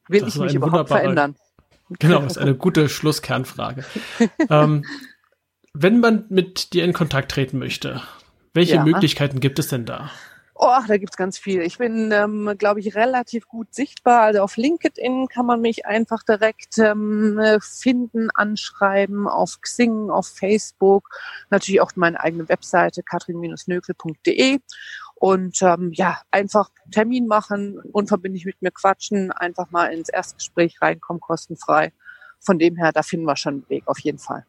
Will 0.08 0.22
das 0.22 0.36
ich 0.36 0.42
mich 0.42 0.56
überhaupt 0.56 0.90
verändern? 0.90 1.36
Genau, 2.00 2.22
ist 2.22 2.38
eine 2.38 2.56
gute 2.56 2.90
Schlusskernfrage. 2.90 3.86
ähm, 4.50 4.84
wenn 5.74 6.00
man 6.00 6.26
mit 6.30 6.74
dir 6.74 6.86
in 6.86 6.94
Kontakt 6.94 7.30
treten 7.32 7.60
möchte, 7.60 8.02
welche 8.54 8.76
ja. 8.76 8.84
Möglichkeiten 8.84 9.40
gibt 9.42 9.60
es 9.60 9.68
denn 9.68 9.86
da? 9.86 10.10
Oh, 10.56 10.80
da 10.88 10.98
gibt's 10.98 11.18
ganz 11.18 11.40
viel. 11.40 11.62
Ich 11.62 11.80
bin, 11.80 12.12
ähm, 12.12 12.54
glaube 12.58 12.80
ich, 12.80 12.96
relativ 12.96 13.48
gut 13.48 13.74
sichtbar. 13.74 14.22
Also 14.22 14.42
auf 14.42 14.56
LinkedIn 14.56 15.28
kann 15.28 15.48
man 15.48 15.62
mich 15.62 15.88
einfach 15.88 16.22
direkt 16.24 16.78
ähm, 16.78 17.40
finden, 17.60 18.30
anschreiben, 18.30 19.28
auf 19.28 19.60
Xing, 19.62 20.12
auf 20.12 20.28
Facebook, 20.28 21.10
natürlich 21.50 21.82
auch 21.82 21.92
meine 21.96 22.20
eigene 22.20 22.48
Webseite 22.50 23.02
katrin-nökel.de 23.02 24.60
und 25.24 25.62
ähm, 25.62 25.92
ja, 25.94 26.20
einfach 26.32 26.70
Termin 26.92 27.28
machen, 27.28 27.80
unverbindlich 27.94 28.44
mit 28.44 28.62
mir 28.62 28.72
quatschen, 28.72 29.32
einfach 29.32 29.72
mal 29.72 29.86
ins 29.86 30.10
Erstgespräch 30.10 30.82
reinkommen, 30.82 31.22
kostenfrei. 31.22 31.94
Von 32.42 32.60
dem 32.60 32.76
her, 32.76 32.92
da 32.92 33.04
finden 33.04 33.26
wir 33.26 33.38
schon 33.38 33.54
einen 33.54 33.70
Weg, 33.70 33.84
auf 33.86 34.00
jeden 34.00 34.18
Fall. 34.18 34.46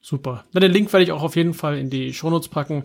Super. 0.00 0.44
Na, 0.52 0.58
den 0.58 0.72
Link 0.72 0.92
werde 0.92 1.04
ich 1.04 1.12
auch 1.12 1.22
auf 1.22 1.36
jeden 1.36 1.54
Fall 1.54 1.78
in 1.78 1.88
die 1.88 2.12
Shownotes 2.12 2.48
packen, 2.48 2.82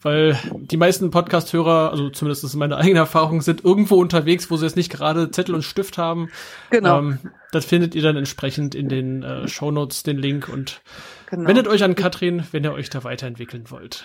weil 0.00 0.38
die 0.54 0.76
meisten 0.76 1.10
Podcast-Hörer, 1.10 1.90
also 1.90 2.08
zumindest 2.10 2.44
ist 2.44 2.54
meine 2.54 2.76
eigene 2.76 3.00
Erfahrung, 3.00 3.42
sind 3.42 3.64
irgendwo 3.64 3.96
unterwegs, 3.96 4.48
wo 4.52 4.56
sie 4.56 4.66
jetzt 4.66 4.76
nicht 4.76 4.92
gerade 4.92 5.32
Zettel 5.32 5.56
und 5.56 5.62
Stift 5.62 5.98
haben. 5.98 6.28
Genau. 6.70 7.00
Ähm, 7.00 7.18
das 7.50 7.64
findet 7.64 7.96
ihr 7.96 8.02
dann 8.02 8.16
entsprechend 8.16 8.76
in 8.76 8.88
den 8.88 9.24
äh, 9.24 9.48
Shownotes, 9.48 10.04
den 10.04 10.18
Link 10.18 10.48
und 10.48 10.82
genau. 11.30 11.48
wendet 11.48 11.66
euch 11.66 11.82
an 11.82 11.96
Katrin, 11.96 12.44
wenn 12.52 12.62
ihr 12.62 12.72
euch 12.72 12.90
da 12.90 13.02
weiterentwickeln 13.02 13.72
wollt. 13.72 14.04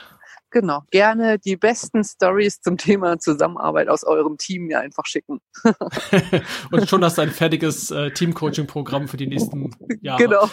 Genau, 0.52 0.82
gerne 0.92 1.40
die 1.40 1.56
besten 1.56 2.04
Stories 2.04 2.60
zum 2.60 2.78
Thema 2.78 3.18
Zusammenarbeit 3.20 3.88
aus 3.88 4.04
eurem 4.04 4.38
Team 4.38 4.66
mir 4.66 4.82
einfach 4.82 5.06
schicken. 5.06 5.40
Und 6.72 6.90
schon 6.90 7.04
hast 7.06 7.18
du 7.18 7.22
ein 7.22 7.32
fertiges 7.32 7.90
äh, 7.90 8.12
Team-Coaching-Programm 8.12 9.08
für 9.08 9.16
die 9.16 9.28
nächsten 9.28 9.74
Jahre. 10.02 10.22
Genau. 10.22 10.44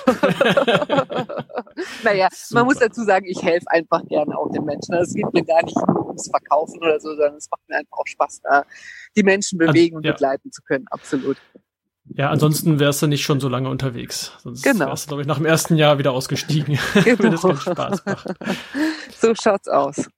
naja, 2.05 2.29
Super. 2.31 2.61
man 2.61 2.67
muss 2.67 2.79
dazu 2.79 3.03
sagen, 3.03 3.27
ich 3.27 3.43
helfe 3.43 3.67
einfach 3.71 4.07
gerne 4.07 4.39
auch 4.39 4.53
den 4.53 4.65
Menschen. 4.65 4.95
Also 4.95 5.09
es 5.09 5.15
geht 5.15 5.35
mir 5.35 5.45
gar 5.45 5.65
nicht 5.65 5.77
nur 5.77 6.07
ums 6.07 6.31
Verkaufen 6.31 6.79
oder 6.79 7.01
so, 7.01 7.09
sondern 7.09 7.35
es 7.35 7.51
macht 7.51 7.69
mir 7.69 7.79
einfach 7.79 7.99
auch 7.99 8.07
Spaß, 8.07 8.41
da 8.45 8.65
die 9.17 9.25
Menschen 9.25 9.59
bewegen 9.59 9.97
und 9.97 10.07
ja. 10.07 10.13
begleiten 10.13 10.53
zu 10.53 10.63
können. 10.63 10.87
Absolut. 10.91 11.39
Ja, 12.15 12.31
ansonsten 12.31 12.81
wärst 12.81 13.03
du 13.03 13.07
nicht 13.07 13.23
schon 13.23 13.41
so 13.41 13.49
lange 13.49 13.69
unterwegs. 13.69 14.33
Sonst 14.43 14.63
genau. 14.63 14.87
wärst 14.87 15.05
du, 15.05 15.09
glaube 15.09 15.23
ich, 15.23 15.29
nach 15.29 15.37
dem 15.37 15.47
ersten 15.47 15.77
Jahr 15.77 15.99
wieder 15.99 16.13
ausgestiegen, 16.13 16.79
genau. 17.05 17.19
wenn 17.19 17.33
es 17.33 17.43
keinen 17.43 17.57
Spaß 17.57 18.05
macht. 18.05 18.27
So 19.19 19.35
schaut's 19.35 19.69
aus. 19.69 20.09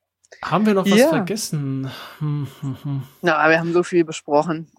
Haben 0.42 0.66
wir 0.66 0.74
noch 0.74 0.86
was 0.86 0.98
ja. 0.98 1.08
vergessen? 1.08 1.90
Hm, 2.18 2.46
hm, 2.60 2.76
hm. 2.82 3.02
Na, 3.22 3.48
wir 3.48 3.58
haben 3.58 3.72
so 3.72 3.82
viel 3.82 4.04
besprochen. 4.04 4.70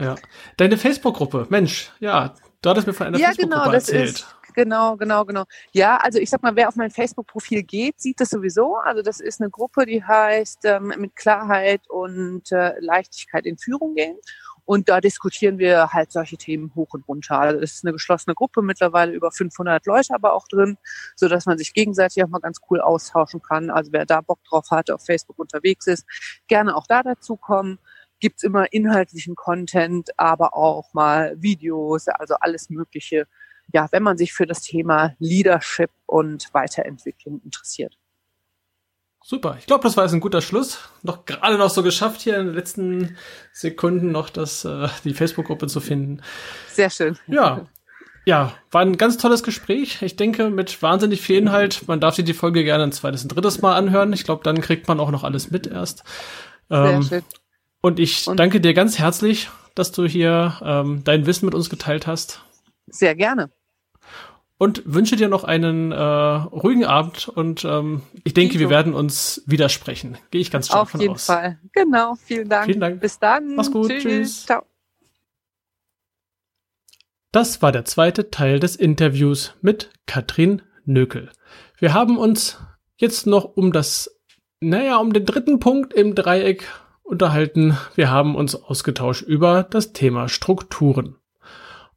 Ja. 0.00 0.16
Deine 0.56 0.76
Facebook-Gruppe, 0.76 1.46
Mensch, 1.48 1.90
ja, 2.00 2.34
du 2.60 2.70
hattest 2.70 2.86
mir 2.86 2.92
von 2.92 3.06
einer 3.06 3.18
ja, 3.18 3.28
Facebook-Gruppe 3.28 3.62
genau, 3.62 3.72
erzählt. 3.72 4.10
Ist, 4.10 4.36
Genau, 4.56 4.96
genau, 4.96 5.26
genau. 5.26 5.44
Ja, 5.72 5.98
also 5.98 6.18
ich 6.18 6.30
sag 6.30 6.42
mal, 6.42 6.56
wer 6.56 6.68
auf 6.68 6.76
mein 6.76 6.90
Facebook-Profil 6.90 7.62
geht, 7.62 8.00
sieht 8.00 8.18
das 8.22 8.30
sowieso. 8.30 8.76
Also 8.76 9.02
das 9.02 9.20
ist 9.20 9.38
eine 9.38 9.50
Gruppe, 9.50 9.84
die 9.84 10.02
heißt 10.02 10.64
ähm, 10.64 10.94
mit 10.96 11.14
Klarheit 11.14 11.82
und 11.90 12.50
äh, 12.52 12.72
Leichtigkeit 12.80 13.44
in 13.44 13.58
Führung 13.58 13.94
gehen. 13.94 14.16
Und 14.66 14.88
da 14.88 15.00
diskutieren 15.00 15.58
wir 15.58 15.92
halt 15.92 16.10
solche 16.10 16.36
Themen 16.36 16.72
hoch 16.74 16.92
und 16.92 17.06
runter. 17.08 17.38
Also 17.38 17.60
es 17.60 17.74
ist 17.76 17.84
eine 17.84 17.92
geschlossene 17.92 18.34
Gruppe, 18.34 18.62
mittlerweile 18.62 19.12
über 19.12 19.30
500 19.30 19.86
Leute 19.86 20.12
aber 20.12 20.34
auch 20.34 20.48
drin, 20.48 20.76
so 21.14 21.28
dass 21.28 21.46
man 21.46 21.56
sich 21.56 21.72
gegenseitig 21.72 22.22
auch 22.24 22.28
mal 22.28 22.40
ganz 22.40 22.58
cool 22.68 22.80
austauschen 22.80 23.40
kann. 23.40 23.70
Also 23.70 23.92
wer 23.92 24.04
da 24.04 24.20
Bock 24.20 24.42
drauf 24.44 24.70
hat, 24.72 24.90
auf 24.90 25.04
Facebook 25.06 25.38
unterwegs 25.38 25.86
ist, 25.86 26.04
gerne 26.48 26.76
auch 26.76 26.86
da 26.88 27.04
dazu 27.04 27.36
kommen. 27.36 27.78
Gibt's 28.18 28.42
immer 28.42 28.72
inhaltlichen 28.72 29.36
Content, 29.36 30.10
aber 30.18 30.56
auch 30.56 30.92
mal 30.94 31.40
Videos, 31.40 32.08
also 32.08 32.34
alles 32.40 32.68
Mögliche. 32.68 33.28
Ja, 33.72 33.88
wenn 33.92 34.02
man 34.02 34.18
sich 34.18 34.32
für 34.32 34.46
das 34.46 34.62
Thema 34.62 35.14
Leadership 35.20 35.90
und 36.06 36.52
Weiterentwicklung 36.52 37.40
interessiert. 37.44 37.96
Super. 39.28 39.56
Ich 39.58 39.66
glaube, 39.66 39.82
das 39.82 39.96
war 39.96 40.04
jetzt 40.04 40.12
ein 40.12 40.20
guter 40.20 40.40
Schluss. 40.40 40.78
Noch 41.02 41.24
gerade 41.24 41.58
noch 41.58 41.68
so 41.68 41.82
geschafft, 41.82 42.20
hier 42.20 42.38
in 42.38 42.46
den 42.46 42.54
letzten 42.54 43.16
Sekunden 43.52 44.12
noch 44.12 44.30
das, 44.30 44.64
äh, 44.64 44.86
die 45.02 45.14
Facebook-Gruppe 45.14 45.66
zu 45.66 45.80
finden. 45.80 46.22
Sehr 46.68 46.90
schön. 46.90 47.18
Ja. 47.26 47.66
Ja, 48.24 48.52
war 48.70 48.82
ein 48.82 48.96
ganz 48.96 49.16
tolles 49.18 49.42
Gespräch. 49.42 50.00
Ich 50.02 50.14
denke, 50.14 50.48
mit 50.48 50.80
wahnsinnig 50.80 51.22
viel 51.22 51.38
Inhalt. 51.38 51.88
Man 51.88 51.98
darf 51.98 52.14
sich 52.14 52.24
die 52.24 52.34
Folge 52.34 52.62
gerne 52.62 52.84
ein 52.84 52.92
zweites 52.92 53.24
und 53.24 53.34
drittes 53.34 53.60
Mal 53.60 53.74
anhören. 53.74 54.12
Ich 54.12 54.22
glaube, 54.22 54.44
dann 54.44 54.60
kriegt 54.60 54.86
man 54.86 55.00
auch 55.00 55.10
noch 55.10 55.24
alles 55.24 55.50
mit 55.50 55.66
erst. 55.66 56.04
Ähm, 56.70 57.02
Sehr 57.02 57.18
schön. 57.18 57.28
Und 57.80 57.98
ich 57.98 58.28
und 58.28 58.38
danke 58.38 58.60
dir 58.60 58.74
ganz 58.74 59.00
herzlich, 59.00 59.50
dass 59.74 59.90
du 59.90 60.06
hier 60.06 60.56
ähm, 60.62 61.02
dein 61.02 61.26
Wissen 61.26 61.46
mit 61.46 61.54
uns 61.56 61.68
geteilt 61.68 62.06
hast. 62.06 62.42
Sehr 62.86 63.16
gerne 63.16 63.50
und 64.58 64.82
wünsche 64.86 65.16
dir 65.16 65.28
noch 65.28 65.44
einen 65.44 65.92
äh, 65.92 65.96
ruhigen 65.96 66.84
Abend 66.84 67.28
und 67.28 67.64
ähm, 67.64 68.02
ich 68.24 68.34
denke, 68.34 68.58
wir 68.58 68.70
werden 68.70 68.94
uns 68.94 69.42
widersprechen. 69.46 70.16
Gehe 70.30 70.40
ich 70.40 70.50
ganz 70.50 70.66
stark 70.66 70.90
von 70.90 71.00
aus. 71.00 71.02
Auf 71.02 71.02
jeden 71.02 71.18
Fall. 71.18 71.58
Genau. 71.72 72.14
Vielen 72.14 72.48
Dank. 72.48 72.66
Vielen 72.66 72.80
Dank. 72.80 73.00
Bis 73.00 73.18
dann. 73.18 73.54
Mach's 73.54 73.70
gut. 73.70 73.90
Tschüss. 73.90 74.02
Tschüss. 74.02 74.46
Ciao. 74.46 74.62
Das 77.32 77.60
war 77.60 77.70
der 77.70 77.84
zweite 77.84 78.30
Teil 78.30 78.60
des 78.60 78.76
Interviews 78.76 79.54
mit 79.60 79.90
Katrin 80.06 80.62
Nökel. 80.86 81.30
Wir 81.78 81.92
haben 81.92 82.16
uns 82.16 82.58
jetzt 82.96 83.26
noch 83.26 83.44
um 83.44 83.72
das, 83.72 84.18
naja, 84.60 84.96
um 84.96 85.12
den 85.12 85.26
dritten 85.26 85.60
Punkt 85.60 85.92
im 85.92 86.14
Dreieck 86.14 86.66
unterhalten. 87.02 87.76
Wir 87.94 88.10
haben 88.10 88.34
uns 88.36 88.54
ausgetauscht 88.54 89.20
über 89.22 89.64
das 89.64 89.92
Thema 89.92 90.30
Strukturen. 90.30 91.16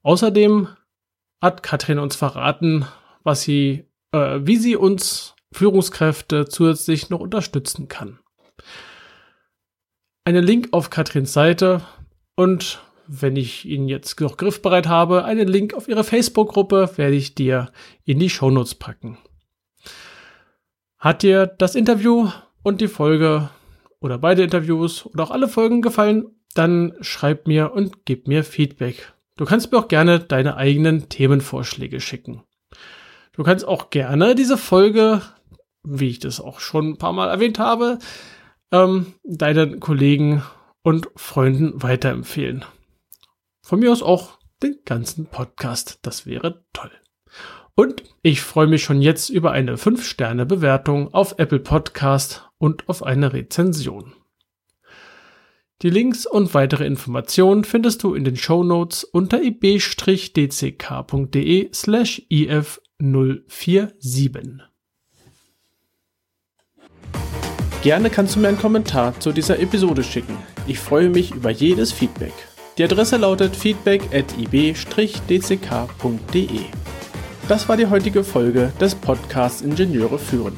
Außerdem 0.01 0.67
hat 1.41 1.63
Katrin 1.63 1.99
uns 1.99 2.15
verraten, 2.15 2.85
was 3.23 3.41
sie, 3.41 3.85
äh, 4.11 4.39
wie 4.41 4.57
sie 4.57 4.75
uns 4.75 5.35
Führungskräfte 5.51 6.45
zusätzlich 6.45 7.09
noch 7.09 7.19
unterstützen 7.19 7.87
kann. 7.87 8.19
Einen 10.25 10.43
Link 10.43 10.69
auf 10.71 10.89
Katrins 10.89 11.33
Seite 11.33 11.81
und 12.35 12.81
wenn 13.07 13.35
ich 13.35 13.65
ihn 13.65 13.87
jetzt 13.87 14.19
noch 14.21 14.37
griffbereit 14.37 14.87
habe, 14.87 15.25
einen 15.25 15.47
Link 15.47 15.73
auf 15.73 15.87
ihre 15.87 16.03
Facebook-Gruppe 16.03 16.91
werde 16.95 17.15
ich 17.15 17.33
dir 17.33 17.71
in 18.05 18.19
die 18.19 18.29
Shownotes 18.29 18.75
packen. 18.75 19.17
Hat 20.99 21.23
dir 21.23 21.47
das 21.47 21.73
Interview 21.73 22.29
und 22.61 22.81
die 22.81 22.87
Folge 22.87 23.49
oder 23.99 24.19
beide 24.19 24.43
Interviews 24.43 25.05
oder 25.07 25.23
auch 25.23 25.31
alle 25.31 25.47
Folgen 25.47 25.81
gefallen, 25.81 26.27
dann 26.53 26.93
schreib 27.01 27.47
mir 27.47 27.73
und 27.73 28.05
gib 28.05 28.27
mir 28.27 28.43
Feedback. 28.43 29.13
Du 29.39 29.45
kannst 29.45 29.71
mir 29.71 29.77
auch 29.77 29.87
gerne 29.87 30.19
deine 30.19 30.57
eigenen 30.57 31.07
Themenvorschläge 31.07 32.01
schicken. 32.01 32.43
Du 33.31 33.43
kannst 33.43 33.65
auch 33.65 33.89
gerne 33.89 34.35
diese 34.35 34.57
Folge, 34.57 35.21
wie 35.81 36.09
ich 36.09 36.19
das 36.19 36.41
auch 36.41 36.59
schon 36.59 36.89
ein 36.89 36.97
paar 36.97 37.13
Mal 37.13 37.29
erwähnt 37.29 37.57
habe, 37.57 37.99
ähm, 38.73 39.13
deinen 39.23 39.79
Kollegen 39.79 40.43
und 40.83 41.07
Freunden 41.15 41.81
weiterempfehlen. 41.81 42.65
Von 43.65 43.79
mir 43.79 43.93
aus 43.93 44.03
auch 44.03 44.39
den 44.61 44.79
ganzen 44.83 45.27
Podcast. 45.27 45.99
Das 46.01 46.25
wäre 46.25 46.65
toll. 46.73 46.91
Und 47.75 48.03
ich 48.21 48.41
freue 48.41 48.67
mich 48.67 48.83
schon 48.83 49.01
jetzt 49.01 49.29
über 49.29 49.53
eine 49.53 49.77
5-Sterne-Bewertung 49.77 51.13
auf 51.13 51.35
Apple 51.37 51.61
Podcast 51.61 52.49
und 52.57 52.89
auf 52.89 53.03
eine 53.03 53.31
Rezension. 53.31 54.15
Die 55.81 55.89
Links 55.89 56.25
und 56.25 56.53
weitere 56.53 56.85
Informationen 56.85 57.63
findest 57.63 58.03
du 58.03 58.13
in 58.13 58.25
den 58.25 58.35
Show 58.35 58.65
Notes 58.65 59.05
unter 59.05 59.41
ib-dck.de 59.41 59.79
slash 61.73 62.21
if047. 62.29 64.59
Gerne 67.81 68.09
kannst 68.09 68.35
du 68.35 68.41
mir 68.41 68.49
einen 68.49 68.59
Kommentar 68.59 69.17
zu 69.21 69.31
dieser 69.31 69.57
Episode 69.59 70.03
schicken. 70.03 70.37
Ich 70.67 70.79
freue 70.79 71.07
mich 71.07 71.31
über 71.31 71.49
jedes 71.49 71.93
Feedback. 71.93 72.33
Die 72.77 72.83
Adresse 72.83 73.15
lautet 73.15 73.55
feedback 73.55 74.01
at 74.13 74.37
ib-dck.de. 74.37 74.89
Das 77.47 77.69
war 77.69 77.77
die 77.77 77.87
heutige 77.87 78.25
Folge 78.25 78.73
des 78.81 78.95
Podcasts 78.95 79.61
Ingenieure 79.61 80.19
führen. 80.19 80.57